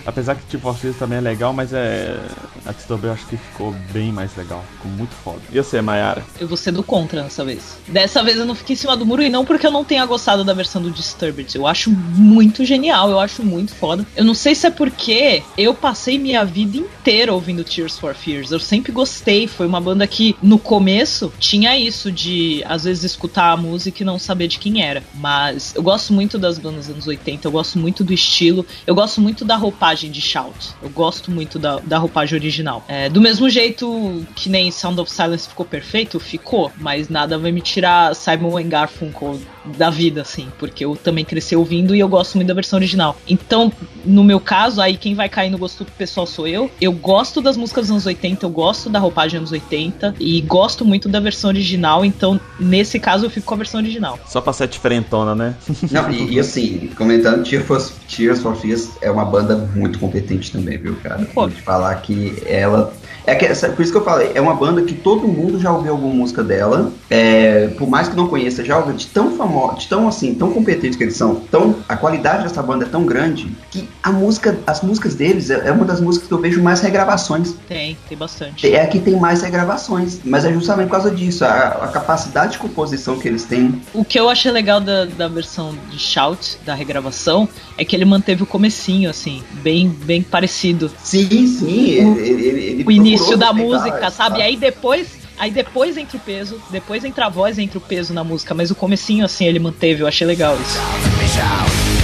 Apesar 0.04 0.34
que 0.34 0.42
tipo 0.46 0.68
Forces 0.68 0.96
também 0.96 1.18
é 1.18 1.20
legal, 1.20 1.52
mas 1.52 1.72
é. 1.72 2.18
A 2.66 2.72
Disturbed 2.72 3.06
eu 3.06 3.12
acho 3.12 3.26
que 3.26 3.36
ficou 3.36 3.74
bem 3.92 4.12
mais 4.12 4.36
legal. 4.36 4.62
Ficou 4.76 4.90
muito 4.92 5.14
foda. 5.14 5.40
E 5.50 5.56
você, 5.56 5.80
Mayara? 5.80 6.22
Eu 6.38 6.46
vou 6.46 6.56
ser 6.56 6.72
do 6.72 6.82
contra 6.82 7.22
dessa 7.22 7.44
vez. 7.44 7.78
Dessa 7.88 8.22
vez 8.22 8.36
eu 8.36 8.44
não 8.44 8.54
fiquei 8.54 8.74
em 8.74 8.76
cima 8.76 8.96
do 8.96 9.06
muro 9.06 9.22
e 9.22 9.30
não 9.30 9.44
porque 9.48 9.66
eu 9.66 9.70
não 9.70 9.82
tenha 9.82 10.04
gostado 10.04 10.44
da 10.44 10.52
versão 10.52 10.82
do 10.82 10.90
Disturbed. 10.90 11.56
Eu 11.56 11.66
acho 11.66 11.90
muito 11.90 12.66
genial, 12.66 13.08
eu 13.10 13.18
acho 13.18 13.42
muito 13.42 13.74
foda. 13.74 14.06
Eu 14.14 14.22
não 14.22 14.34
sei 14.34 14.54
se 14.54 14.66
é 14.66 14.70
porque 14.70 15.42
eu 15.56 15.74
passei 15.74 16.18
minha 16.18 16.44
vida 16.44 16.76
inteira 16.76 17.32
ouvindo 17.32 17.64
Tears 17.64 17.98
for 17.98 18.14
Fears. 18.14 18.52
Eu 18.52 18.60
sempre 18.60 18.92
gostei. 18.92 19.48
Foi 19.48 19.66
uma 19.66 19.80
banda 19.80 20.06
que 20.06 20.36
no 20.42 20.58
começo 20.58 21.32
tinha 21.38 21.78
isso 21.78 22.12
de 22.12 22.62
às 22.66 22.84
vezes 22.84 23.04
escutar 23.04 23.52
a 23.52 23.56
música 23.56 24.02
e 24.02 24.06
não 24.06 24.18
saber 24.18 24.48
de 24.48 24.58
quem 24.58 24.82
era. 24.82 25.02
Mas 25.14 25.74
eu 25.74 25.82
gosto 25.82 26.12
muito 26.12 26.38
das 26.38 26.58
bandas 26.58 26.86
dos 26.86 26.94
anos 26.94 27.06
80, 27.06 27.48
eu 27.48 27.52
gosto 27.52 27.78
muito 27.78 28.04
do 28.04 28.12
estilo, 28.12 28.66
eu 28.86 28.94
gosto 28.94 29.18
muito 29.18 29.46
da 29.46 29.56
roupagem 29.56 30.10
de 30.10 30.20
Shout. 30.20 30.74
Eu 30.82 30.90
gosto 30.90 31.30
muito 31.30 31.58
da, 31.58 31.78
da 31.78 31.96
roupagem 31.96 32.38
original. 32.38 32.84
É, 32.86 33.08
do 33.08 33.20
mesmo 33.20 33.48
jeito 33.48 34.26
que 34.36 34.50
nem 34.50 34.70
Sound 34.70 35.00
of 35.00 35.10
Silence 35.10 35.48
ficou 35.48 35.64
perfeito, 35.64 36.20
ficou, 36.20 36.70
mas 36.78 37.08
nada 37.08 37.38
vai 37.38 37.50
me 37.50 37.62
tirar 37.62 38.14
Simon 38.14 38.62
Garfunkel 38.68 39.37
da 39.76 39.90
vida, 39.90 40.22
assim, 40.22 40.48
porque 40.58 40.84
eu 40.84 40.96
também 40.96 41.24
cresci 41.24 41.54
ouvindo 41.54 41.94
e 41.94 42.00
eu 42.00 42.08
gosto 42.08 42.36
muito 42.36 42.48
da 42.48 42.54
versão 42.54 42.78
original. 42.78 43.16
Então, 43.28 43.72
no 44.04 44.24
meu 44.24 44.40
caso, 44.40 44.80
aí 44.80 44.96
quem 44.96 45.14
vai 45.14 45.28
cair 45.28 45.50
no 45.50 45.58
gosto 45.58 45.84
pessoal 45.96 46.26
sou 46.26 46.46
eu. 46.46 46.70
Eu 46.80 46.92
gosto 46.92 47.40
das 47.40 47.56
músicas 47.56 47.84
dos 47.84 47.90
anos 47.90 48.06
80, 48.06 48.44
eu 48.44 48.50
gosto 48.50 48.88
da 48.88 48.98
roupagem 48.98 49.40
dos 49.40 49.52
anos 49.52 49.62
80 49.62 50.14
e 50.18 50.40
gosto 50.42 50.84
muito 50.84 51.08
da 51.08 51.20
versão 51.20 51.48
original, 51.48 52.04
então 52.04 52.40
nesse 52.58 52.98
caso 52.98 53.26
eu 53.26 53.30
fico 53.30 53.46
com 53.46 53.54
a 53.54 53.58
versão 53.58 53.80
original. 53.80 54.18
Só 54.26 54.40
pra 54.40 54.52
ser 54.52 54.68
diferentona, 54.68 55.34
né? 55.34 55.54
Não, 55.90 56.10
e, 56.10 56.34
e 56.34 56.40
assim, 56.40 56.90
comentando, 56.96 57.44
Tears 57.44 57.66
for, 57.66 57.92
Tears 58.08 58.40
for 58.40 58.56
Fears 58.56 58.90
é 59.00 59.10
uma 59.10 59.24
banda 59.24 59.56
muito 59.74 59.98
competente 59.98 60.50
também, 60.50 60.78
viu, 60.78 60.96
cara? 60.96 61.24
Pode 61.34 61.60
falar 61.62 61.94
que 61.96 62.42
ela 62.46 62.92
é 63.28 63.34
que, 63.34 63.46
por 63.46 63.82
isso 63.82 63.92
que 63.92 63.98
eu 63.98 64.04
falei, 64.04 64.32
é 64.34 64.40
uma 64.40 64.54
banda 64.54 64.82
que 64.82 64.94
todo 64.94 65.28
mundo 65.28 65.60
já 65.60 65.70
ouviu 65.70 65.92
alguma 65.92 66.14
música 66.14 66.42
dela. 66.42 66.90
É, 67.10 67.68
por 67.78 67.88
mais 67.88 68.08
que 68.08 68.16
não 68.16 68.26
conheça, 68.26 68.64
já 68.64 68.78
ouviu 68.78 68.94
de 68.94 69.06
tão 69.06 69.36
famosa, 69.36 69.78
de 69.78 69.88
tão 69.88 70.08
assim, 70.08 70.34
tão 70.34 70.50
competentes 70.50 70.96
que 70.96 71.04
eles 71.04 71.16
são. 71.16 71.36
Tão, 71.50 71.76
a 71.88 71.96
qualidade 71.96 72.44
dessa 72.44 72.62
banda 72.62 72.86
é 72.86 72.88
tão 72.88 73.04
grande 73.04 73.50
que 73.70 73.86
a 74.02 74.10
música, 74.10 74.58
as 74.66 74.80
músicas 74.80 75.14
deles 75.14 75.50
é, 75.50 75.68
é 75.68 75.72
uma 75.72 75.84
das 75.84 76.00
músicas 76.00 76.26
que 76.26 76.32
eu 76.32 76.38
vejo 76.38 76.62
mais 76.62 76.80
regravações. 76.80 77.54
Tem, 77.68 77.96
tem 78.08 78.16
bastante. 78.16 78.72
É 78.72 78.82
a 78.82 78.86
que 78.86 78.98
tem 78.98 79.16
mais 79.16 79.42
regravações. 79.42 80.20
Mas 80.24 80.44
é 80.44 80.52
justamente 80.52 80.86
por 80.86 80.92
causa 80.92 81.10
disso, 81.10 81.44
a, 81.44 81.48
a 81.48 81.88
capacidade 81.88 82.52
de 82.52 82.58
composição 82.58 83.18
que 83.18 83.28
eles 83.28 83.44
têm. 83.44 83.80
O 83.92 84.04
que 84.04 84.18
eu 84.18 84.30
achei 84.30 84.50
legal 84.50 84.80
da, 84.80 85.04
da 85.04 85.28
versão 85.28 85.74
de 85.90 85.98
Shout, 85.98 86.58
da 86.64 86.74
regravação, 86.74 87.48
é 87.76 87.84
que 87.84 87.94
ele 87.94 88.04
manteve 88.06 88.42
o 88.42 88.46
comecinho, 88.46 89.10
assim, 89.10 89.42
bem, 89.62 89.88
bem 89.88 90.22
parecido. 90.22 90.90
Sim, 91.02 91.46
sim. 91.46 91.90
Ele, 91.90 92.46
ele 92.46 92.67
o 92.88 92.90
início 92.90 93.36
da 93.36 93.52
música, 93.52 94.10
sabe? 94.10 94.42
Aí 94.42 94.56
depois 94.56 95.18
Aí 95.38 95.52
depois 95.52 95.96
entra 95.96 96.16
o 96.16 96.20
peso, 96.20 96.60
depois 96.68 97.04
entra 97.04 97.26
a 97.26 97.28
voz, 97.28 97.60
entra 97.60 97.78
o 97.78 97.80
peso 97.80 98.12
na 98.12 98.24
música, 98.24 98.54
mas 98.54 98.72
o 98.72 98.74
comecinho 98.74 99.24
assim 99.24 99.46
ele 99.46 99.60
manteve, 99.60 100.02
eu 100.02 100.08
achei 100.08 100.26
legal 100.26 100.56
isso. 100.56 101.97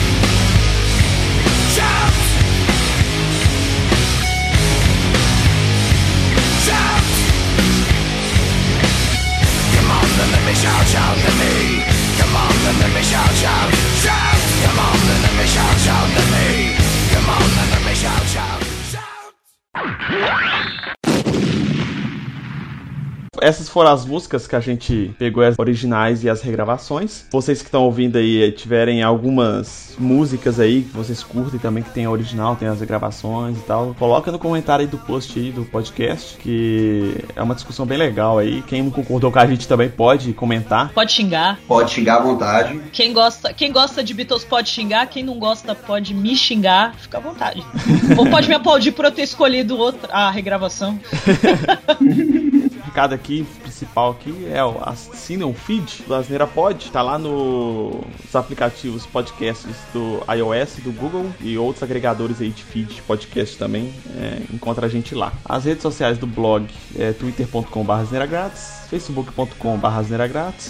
Essas 23.45 23.69
foram 23.69 23.91
as 23.91 24.07
músicas 24.07 24.47
que 24.47 24.57
a 24.57 24.61
gente 24.61 25.15
pegou 25.19 25.45
as 25.45 25.59
originais 25.59 26.25
e 26.25 26.31
as 26.31 26.41
regravações. 26.41 27.27
Vocês 27.31 27.59
que 27.59 27.69
estão 27.69 27.83
ouvindo 27.83 28.17
aí 28.17 28.51
tiverem 28.53 29.03
algumas 29.03 29.95
músicas 29.99 30.59
aí 30.59 30.83
que 30.83 30.97
vocês 30.97 31.23
curtem 31.23 31.61
também, 31.61 31.83
que 31.83 31.91
tem 31.91 32.07
a 32.07 32.11
original, 32.11 32.57
tem 32.57 32.67
as 32.67 32.81
regravações 32.81 33.59
e 33.59 33.61
tal, 33.61 33.95
coloca 33.99 34.33
no 34.33 34.39
comentário 34.39 34.85
aí 34.85 34.91
do 34.91 34.97
post 34.97 35.39
aí 35.39 35.53
do 35.53 35.65
podcast, 35.67 36.37
que 36.39 37.17
é 37.37 37.43
uma 37.43 37.55
discussão 37.55 37.85
bem 37.85 37.99
legal 37.99 38.39
aí. 38.39 38.63
Quem 38.63 38.83
não 38.83 38.91
concordou 38.91 39.31
com 39.31 39.39
a 39.39 39.47
gente 39.47 39.69
também 39.69 39.91
pode 39.91 40.33
comentar. 40.33 40.91
Pode 40.93 41.13
xingar. 41.13 41.59
Pode 41.69 41.91
xingar 41.91 42.17
à 42.17 42.23
vontade. 42.23 42.81
Quem 42.93 43.13
gosta, 43.13 43.53
quem 43.53 43.71
gosta 43.71 44.03
de 44.03 44.15
Beatles 44.15 44.45
pode 44.45 44.71
xingar, 44.71 45.07
quem 45.07 45.23
não 45.23 45.39
gosta 45.39 45.75
pode 45.75 46.15
me 46.15 46.35
xingar, 46.35 46.95
fica 46.95 47.19
à 47.19 47.21
vontade. 47.21 47.63
Ou 48.17 48.27
pode 48.27 48.49
me 48.49 48.55
aplaudir 48.55 48.93
por 48.93 49.05
eu 49.05 49.13
ter 49.13 49.23
escolhido 49.23 49.77
outra, 49.77 50.11
a 50.11 50.31
regravação. 50.31 50.99
recado 52.95 53.13
aqui, 53.13 53.45
principal 53.75 54.13
aqui, 54.13 54.47
é 54.51 54.65
o 54.65 54.79
assinem 54.83 55.45
o 55.45 55.53
feed 55.53 56.05
do 56.07 56.15
Asneira 56.15 56.47
Pod. 56.47 56.91
Tá 56.93 57.03
lá 57.03 57.19
no, 57.19 58.05
nos 58.23 58.37
aplicativos 58.37 59.05
podcasts 59.05 59.77
do 59.93 60.23
iOS, 60.33 60.77
do 60.77 60.93
Google 60.93 61.27
e 61.41 61.59
outros 61.59 61.83
agregadores 61.83 62.41
aí 62.41 62.51
de 62.51 62.63
feed 62.63 62.95
de 62.95 63.03
podcast 63.03 63.59
também. 63.59 63.93
É, 64.17 64.43
encontra 64.53 64.87
a 64.87 64.89
gente 64.89 65.13
lá. 65.15 65.33
As 65.45 65.65
redes 65.65 65.83
sociais 65.83 66.17
do 66.19 66.27
blog 66.27 66.67
é 66.97 67.13
twitter.com.br 67.13 68.05
facebook.com.br 68.89 69.87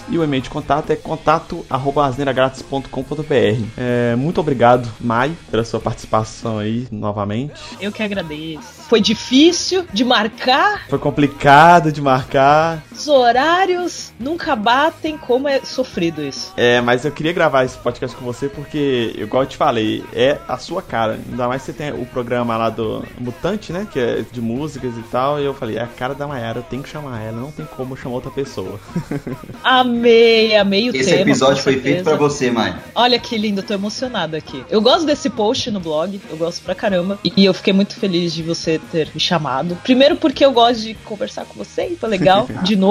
e 0.09 0.19
o 0.19 0.25
e-mail 0.25 0.43
de 0.43 0.49
contato 0.49 0.91
é 0.91 0.97
contato@asneiragratis.com.br. 0.97 3.65
É, 3.77 4.17
muito 4.17 4.41
obrigado, 4.41 4.91
Mai, 5.01 5.37
pela 5.51 5.63
sua 5.65 5.81
participação 5.81 6.59
aí 6.59 6.89
novamente. 6.91 7.61
Eu 7.81 7.93
que 7.93 8.03
agradeço. 8.03 8.85
Foi 8.89 9.01
difícil 9.01 9.87
de 9.93 10.05
marcar? 10.05 10.89
Foi 10.89 10.99
complicado 10.99 11.93
de 11.93 12.01
marcar. 12.01 12.83
Sou 12.95 13.19
horários 13.21 14.13
nunca 14.19 14.55
batem, 14.57 15.19
como 15.19 15.49
é 15.49 15.61
sofrido 15.61 16.23
isso. 16.23 16.53
É, 16.57 16.81
mas 16.81 17.05
eu 17.05 17.13
queria 17.13 17.33
gravar 17.33 17.65
esse 17.65 17.77
podcast 17.79 18.17
com 18.17 18.25
você 18.25 18.49
porque, 18.49 19.15
igual 19.19 19.43
eu 19.43 19.49
te 19.49 19.57
falei, 19.57 20.05
é 20.13 20.39
a 20.49 20.57
sua 20.59 20.81
cara. 20.81 21.19
Ainda 21.31 21.49
mais 21.49 21.63
que 21.63 21.67
você 21.67 21.73
tem 21.73 21.93
o 21.93 22.07
programa 22.07 22.57
lá 22.57 22.71
do 22.71 23.05
Mutante, 23.19 23.73
né? 23.73 23.87
Que 23.91 23.99
é 23.99 24.25
de 24.31 24.41
músicas 24.41 24.97
e 24.97 25.03
tal. 25.11 25.41
E 25.41 25.45
eu 25.45 25.55
falei, 25.55 25.77
é 25.77 25.83
a 25.83 25.87
cara 25.87 26.15
da 26.15 26.27
Mayara, 26.27 26.61
eu 26.61 26.63
tenho 26.63 26.83
que 26.83 26.89
chamar 26.89 27.21
ela, 27.21 27.37
não 27.41 27.51
tem 27.51 27.67
como 27.77 27.97
chamar 27.97 28.17
outra 28.17 28.31
pessoa. 28.31 28.79
Amei, 29.63 30.57
amei 30.57 30.91
o 30.91 30.97
Esse 30.97 31.11
tema. 31.11 31.23
episódio 31.23 31.63
foi 31.63 31.81
feito 31.81 32.05
pra 32.05 32.17
você, 32.17 32.51
Mãe. 32.51 32.75
Olha 32.95 33.19
que 33.19 33.37
lindo, 33.37 33.61
eu 33.61 33.67
tô 33.67 33.75
emocionada 33.75 34.37
aqui. 34.37 34.65
Eu 34.71 34.81
gosto 34.81 35.05
desse 35.05 35.29
post 35.29 35.71
no 35.71 35.81
blog, 35.81 36.21
eu 36.31 36.37
gosto 36.37 36.63
pra 36.63 36.75
caramba. 36.75 37.19
E 37.25 37.45
eu 37.45 37.55
fiquei 37.55 37.73
muito 37.73 37.97
feliz 37.97 38.33
de 38.33 38.43
você 38.43 38.81
ter 38.93 39.09
me 39.15 39.21
chamado. 39.21 39.77
Primeiro 39.83 40.17
porque 40.17 40.45
eu 40.45 40.53
gosto 40.53 40.83
de 40.83 40.95
conversar 40.95 41.45
com 41.45 41.55
você, 41.55 41.89
e 41.89 41.97
foi 41.97 42.09
legal. 42.09 42.49
De 42.63 42.77
novo, 42.77 42.84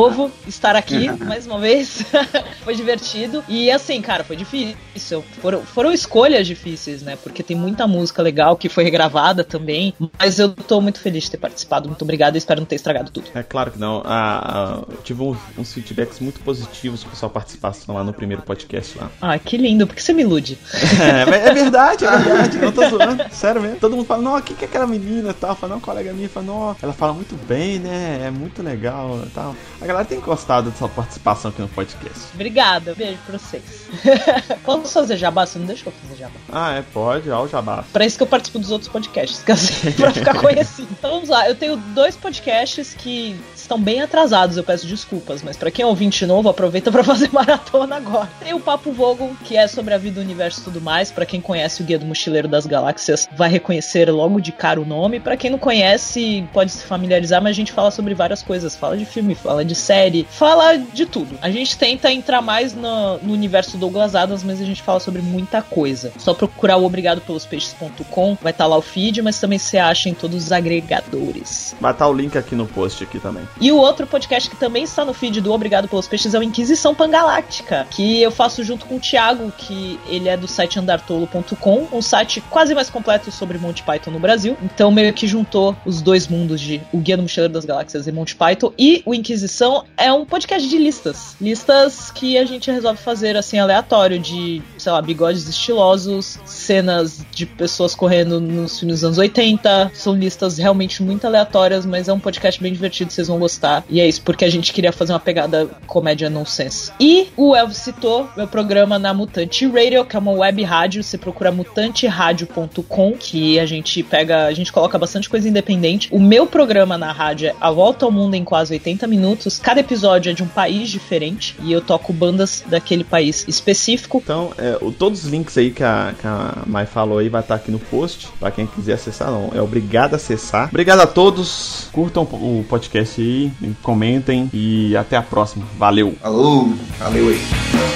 estar 0.47 0.75
aqui 0.75 1.09
mais 1.23 1.45
uma 1.45 1.59
vez. 1.59 2.03
foi 2.63 2.75
divertido. 2.75 3.43
E 3.47 3.71
assim, 3.71 4.01
cara, 4.01 4.23
foi 4.23 4.35
difícil. 4.35 5.23
Foram, 5.41 5.61
foram 5.61 5.91
escolhas 5.91 6.47
difíceis, 6.47 7.01
né? 7.01 7.17
Porque 7.21 7.43
tem 7.43 7.55
muita 7.55 7.87
música 7.87 8.21
legal 8.21 8.55
que 8.55 8.69
foi 8.69 8.83
regravada 8.83 9.43
também. 9.43 9.93
Mas 10.19 10.39
eu 10.39 10.49
tô 10.49 10.81
muito 10.81 10.99
feliz 10.99 11.23
de 11.23 11.31
ter 11.31 11.37
participado. 11.37 11.87
Muito 11.87 12.01
obrigada 12.01 12.37
e 12.37 12.39
espero 12.39 12.59
não 12.59 12.65
ter 12.65 12.75
estragado 12.75 13.11
tudo. 13.11 13.29
É 13.33 13.43
claro 13.43 13.71
que 13.71 13.79
não. 13.79 14.01
Ah, 14.05 14.41
ah, 14.43 14.83
eu 14.89 14.97
tive 15.03 15.23
uns, 15.23 15.73
feedbacks 15.73 16.19
muito 16.19 16.39
positivos 16.41 17.03
com 17.03 17.11
a 17.11 17.15
sua 17.15 17.29
participação 17.29 17.95
lá 17.95 18.03
no 18.03 18.13
primeiro 18.13 18.41
podcast 18.43 18.97
lá. 18.97 19.09
Ah, 19.21 19.39
que 19.39 19.57
lindo, 19.57 19.87
porque 19.87 20.01
você 20.01 20.13
me 20.13 20.21
ilude. 20.21 20.57
É, 21.03 21.49
é 21.49 21.53
verdade, 21.53 22.05
é 22.05 22.17
verdade. 22.17 22.57
Não 22.59 22.71
tô 22.71 22.87
zoando. 22.87 23.25
Sério 23.31 23.61
mesmo. 23.61 23.77
Todo 23.77 23.95
mundo 23.95 24.05
fala, 24.05 24.21
não, 24.21 24.37
o 24.37 24.41
que, 24.41 24.53
que 24.53 24.63
é 24.63 24.67
aquela 24.67 24.87
menina 24.87 25.31
e 25.31 25.33
tal? 25.33 25.55
Fala, 25.55 25.73
não, 25.73 25.81
colega 25.81 26.13
minha 26.13 26.29
fala, 26.29 26.45
não, 26.45 26.75
ela 26.81 26.93
fala 26.93 27.13
muito 27.13 27.35
bem, 27.45 27.79
né? 27.79 28.21
É 28.25 28.31
muito 28.31 28.61
legal 28.63 29.21
e 29.25 29.29
tal. 29.29 29.55
A 29.83 29.85
galera 29.85 30.05
tem 30.05 30.17
gostado 30.21 30.71
da 30.71 30.77
sua 30.77 30.87
participação 30.87 31.51
aqui 31.51 31.61
no 31.61 31.67
podcast. 31.67 32.21
Obrigada, 32.33 32.95
beijo 32.95 33.17
pra 33.27 33.37
vocês. 33.37 33.89
Posso 34.63 34.93
fazer 34.93 35.17
jabá? 35.17 35.45
Você 35.45 35.59
não 35.59 35.65
deixou 35.65 35.91
eu 35.91 36.07
fazer 36.07 36.21
jabá. 36.21 36.35
Ah, 36.49 36.75
é, 36.75 36.81
pode, 36.81 37.29
ó, 37.29 37.43
o 37.43 37.49
jabá. 37.49 37.83
Pra 37.91 38.05
isso 38.05 38.15
que 38.15 38.23
eu 38.23 38.27
participo 38.27 38.59
dos 38.59 38.71
outros 38.71 38.89
podcasts, 38.89 39.43
quer 39.43 39.55
dizer, 39.55 39.93
pra 39.95 40.11
ficar 40.11 40.39
conhecido. 40.39 40.87
Então 40.89 41.11
vamos 41.11 41.27
lá, 41.27 41.49
eu 41.49 41.55
tenho 41.55 41.75
dois 41.75 42.15
podcasts 42.15 42.93
que 42.93 43.35
estão 43.53 43.77
bem 43.77 44.01
atrasados, 44.01 44.55
eu 44.55 44.63
peço 44.63 44.87
desculpas, 44.87 45.43
mas 45.43 45.57
pra 45.57 45.69
quem 45.69 45.83
é 45.83 45.85
ouvinte 45.85 46.25
novo, 46.25 46.47
aproveita 46.47 46.89
pra 46.89 47.03
fazer 47.03 47.29
maratona 47.33 47.97
agora. 47.97 48.29
Tem 48.39 48.53
o 48.53 48.61
Papo 48.61 48.89
Vogon, 48.93 49.35
que 49.43 49.57
é 49.57 49.67
sobre 49.67 49.93
a 49.93 49.97
vida, 49.97 50.21
o 50.21 50.23
universo 50.23 50.61
e 50.61 50.63
tudo 50.63 50.79
mais. 50.79 51.11
Pra 51.11 51.25
quem 51.25 51.41
conhece 51.41 51.81
o 51.81 51.85
Guia 51.85 51.99
do 51.99 52.05
Mochileiro 52.05 52.47
das 52.47 52.65
Galáxias, 52.65 53.27
vai 53.35 53.49
reconhecer 53.49 54.09
logo 54.09 54.39
de 54.39 54.53
cara 54.53 54.79
o 54.79 54.85
nome. 54.85 55.19
Pra 55.19 55.35
quem 55.35 55.51
não 55.51 55.59
conhece, 55.59 56.47
pode 56.53 56.71
se 56.71 56.85
familiarizar, 56.85 57.41
mas 57.41 57.49
a 57.49 57.53
gente 57.53 57.73
fala 57.73 57.91
sobre 57.91 58.13
várias 58.13 58.41
coisas. 58.41 58.77
Fala 58.77 58.95
de 58.95 59.05
filme, 59.05 59.35
fala 59.35 59.65
de 59.65 59.72
série, 59.75 60.25
fala 60.29 60.77
de 60.77 61.05
tudo. 61.05 61.37
A 61.41 61.49
gente 61.49 61.77
tenta 61.77 62.11
entrar 62.11 62.41
mais 62.41 62.73
no, 62.73 63.17
no 63.19 63.33
universo 63.33 63.77
Douglas 63.77 64.15
Adams, 64.15 64.43
mas 64.43 64.61
a 64.61 64.65
gente 64.65 64.81
fala 64.81 64.99
sobre 64.99 65.21
muita 65.21 65.61
coisa. 65.61 66.11
Só 66.17 66.33
procurar 66.33 66.77
o 66.77 66.85
obrigado 66.85 67.21
pelos 67.21 67.45
peixes.com, 67.45 68.37
vai 68.41 68.51
estar 68.51 68.65
lá 68.65 68.77
o 68.77 68.81
feed, 68.81 69.21
mas 69.21 69.39
também 69.39 69.59
você 69.59 69.77
acha 69.77 70.09
em 70.09 70.13
todos 70.13 70.45
os 70.45 70.51
agregadores. 70.51 71.75
Vai 71.79 71.91
estar 71.91 72.07
o 72.07 72.13
link 72.13 72.37
aqui 72.37 72.55
no 72.55 72.65
post 72.65 73.03
aqui 73.03 73.19
também. 73.19 73.47
E 73.59 73.71
o 73.71 73.77
outro 73.77 74.05
podcast 74.07 74.49
que 74.49 74.55
também 74.55 74.83
está 74.83 75.05
no 75.05 75.13
feed 75.13 75.41
do 75.41 75.51
Obrigado 75.51 75.87
pelos 75.87 76.07
Peixes 76.07 76.33
é 76.33 76.39
o 76.39 76.43
Inquisição 76.43 76.93
Pangaláctica, 76.93 77.87
que 77.89 78.21
eu 78.21 78.31
faço 78.31 78.63
junto 78.63 78.85
com 78.85 78.95
o 78.95 78.99
Thiago, 78.99 79.51
que 79.57 79.99
ele 80.07 80.29
é 80.29 80.37
do 80.37 80.47
site 80.47 80.79
andartolo.com, 80.79 81.87
um 81.91 82.01
site 82.01 82.41
quase 82.49 82.75
mais 82.75 82.89
completo 82.89 83.31
sobre 83.31 83.57
Monty 83.57 83.83
Python 83.83 84.11
no 84.11 84.19
Brasil. 84.19 84.57
Então 84.61 84.91
meio 84.91 85.13
que 85.13 85.27
juntou 85.27 85.75
os 85.85 86.01
dois 86.01 86.27
mundos 86.27 86.59
de 86.59 86.81
O 86.91 86.97
Guia 86.97 87.17
do 87.17 87.23
Mochileiro 87.23 87.53
das 87.53 87.65
Galáxias 87.65 88.07
e 88.07 88.11
Monty 88.11 88.35
Python. 88.35 88.71
E 88.77 89.01
o 89.05 89.13
Inquisição 89.13 89.62
é 89.97 90.11
um 90.11 90.25
podcast 90.25 90.67
de 90.67 90.77
listas. 90.77 91.35
Listas 91.39 92.11
que 92.11 92.37
a 92.37 92.45
gente 92.45 92.69
resolve 92.71 92.99
fazer 92.99 93.37
assim 93.37 93.59
aleatório, 93.59 94.19
de, 94.19 94.61
sei 94.77 94.91
lá, 94.91 95.01
bigodes 95.01 95.47
estilosos, 95.47 96.39
cenas 96.45 97.25
de 97.31 97.45
pessoas 97.45 97.95
correndo 97.95 98.39
nos 98.39 98.79
filmes 98.79 98.97
dos 98.97 99.03
anos 99.05 99.17
80. 99.17 99.91
São 99.93 100.15
listas 100.15 100.57
realmente 100.57 101.01
muito 101.01 101.25
aleatórias, 101.25 101.85
mas 101.85 102.07
é 102.07 102.13
um 102.13 102.19
podcast 102.19 102.61
bem 102.61 102.73
divertido, 102.73 103.11
vocês 103.11 103.27
vão 103.27 103.39
gostar. 103.39 103.83
E 103.89 103.99
é 103.99 104.07
isso, 104.07 104.21
porque 104.21 104.45
a 104.45 104.49
gente 104.49 104.73
queria 104.73 104.91
fazer 104.91 105.13
uma 105.13 105.19
pegada 105.19 105.69
comédia 105.87 106.29
nonsense. 106.29 106.91
E 106.99 107.27
o 107.37 107.55
Elvis 107.55 107.77
citou 107.77 108.27
meu 108.35 108.47
programa 108.47 108.97
na 108.99 109.13
Mutante 109.13 109.65
Radio, 109.67 110.05
que 110.05 110.15
é 110.15 110.19
uma 110.19 110.31
web 110.31 110.63
rádio. 110.63 111.03
Você 111.03 111.17
procura 111.17 111.51
mutanteradio.com, 111.51 113.13
que 113.13 113.59
a 113.59 113.65
gente 113.65 114.03
pega, 114.03 114.45
a 114.45 114.53
gente 114.53 114.71
coloca 114.71 114.97
bastante 114.97 115.29
coisa 115.29 115.47
independente. 115.47 116.09
O 116.11 116.19
meu 116.19 116.45
programa 116.45 116.97
na 116.97 117.11
rádio 117.11 117.49
é 117.49 117.55
A 117.59 117.71
Volta 117.71 118.05
ao 118.05 118.11
Mundo 118.11 118.35
em 118.35 118.43
quase 118.43 118.73
80 118.73 119.07
minutos. 119.07 119.52
Cada 119.59 119.79
episódio 119.79 120.29
é 120.29 120.33
de 120.33 120.43
um 120.43 120.47
país 120.47 120.89
diferente 120.89 121.55
e 121.61 121.71
eu 121.71 121.81
toco 121.81 122.11
bandas 122.13 122.63
daquele 122.67 123.03
país 123.03 123.45
específico. 123.47 124.21
Então, 124.23 124.51
é, 124.57 124.77
o- 124.81 124.91
todos 124.91 125.25
os 125.25 125.31
links 125.31 125.57
aí 125.57 125.71
que 125.71 125.83
a, 125.83 126.13
que 126.19 126.25
a 126.27 126.63
Mai 126.65 126.85
falou 126.85 127.17
aí 127.19 127.29
vai 127.29 127.41
estar 127.41 127.55
aqui 127.55 127.71
no 127.71 127.79
post, 127.79 128.27
pra 128.39 128.51
quem 128.51 128.65
quiser 128.67 128.93
acessar, 128.93 129.29
não. 129.31 129.51
É 129.53 129.61
obrigado 129.61 130.13
a 130.13 130.15
acessar. 130.17 130.69
Obrigado 130.69 130.99
a 131.01 131.07
todos, 131.07 131.87
curtam 131.91 132.23
o 132.23 132.65
podcast 132.67 133.21
aí, 133.21 133.51
comentem 133.81 134.49
e 134.53 134.95
até 134.95 135.17
a 135.17 135.21
próxima. 135.21 135.65
Valeu! 135.77 136.15
Alô, 136.23 136.69
valeu 136.99 137.29
aí. 137.29 137.92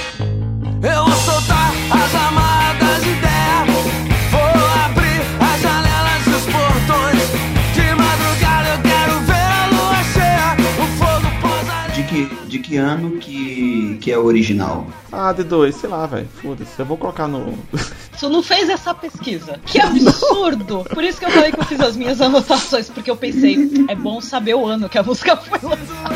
Que, 12.68 12.76
ano 12.76 13.18
que, 13.18 13.98
que 14.02 14.12
é 14.12 14.18
o 14.18 14.26
original? 14.26 14.88
Ah, 15.12 15.34
D2, 15.34 15.72
sei 15.72 15.90
lá, 15.90 16.06
velho. 16.06 16.28
Foda-se. 16.42 16.78
Eu 16.78 16.86
vou 16.86 16.98
colocar 16.98 17.28
no. 17.28 17.58
Tu 18.20 18.30
não 18.30 18.44
fez 18.44 18.68
essa 18.68 18.94
pesquisa. 18.94 19.60
Que 19.66 19.80
absurdo! 19.80 20.84
Por 20.90 21.04
isso 21.04 21.20
que 21.20 21.26
eu 21.26 21.32
falei 21.32 21.52
que 21.52 21.60
eu 21.60 21.66
fiz 21.66 21.80
as 21.80 21.96
minhas 21.96 22.20
anotações, 22.20 22.90
porque 22.90 23.12
eu 23.12 23.16
pensei, 23.16 23.86
é 23.88 23.96
bom 23.96 24.20
saber 24.20 24.56
o 24.56 24.66
ano 24.66 24.90
que 24.90 24.98
a 24.98 25.04
música 25.04 25.38
foi 25.38 25.60
lançada. 25.62 26.16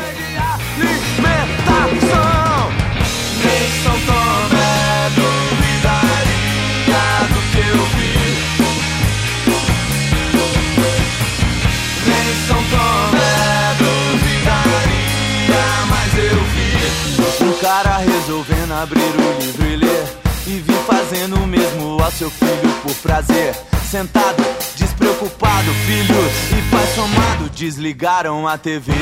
Um 17.42 17.52
cara 17.60 17.96
resolvendo 17.98 18.72
abrir 18.72 19.00
o 19.00 19.42
livro 19.42 19.66
e 19.66 19.76
ler. 19.76 20.06
E 20.46 20.58
vir 20.58 20.78
fazendo 20.86 21.36
o 21.36 21.46
mesmo 21.46 22.02
ao 22.02 22.10
seu 22.10 22.30
filho 22.30 22.72
por 22.82 22.94
prazer. 22.96 23.54
Sentado, 23.90 24.42
despreocupado, 24.76 25.70
filhos 25.86 26.32
e 26.50 26.70
pai 26.70 26.86
somado 26.94 27.50
desligaram 27.50 28.46
a 28.46 28.56
TV. 28.56 28.92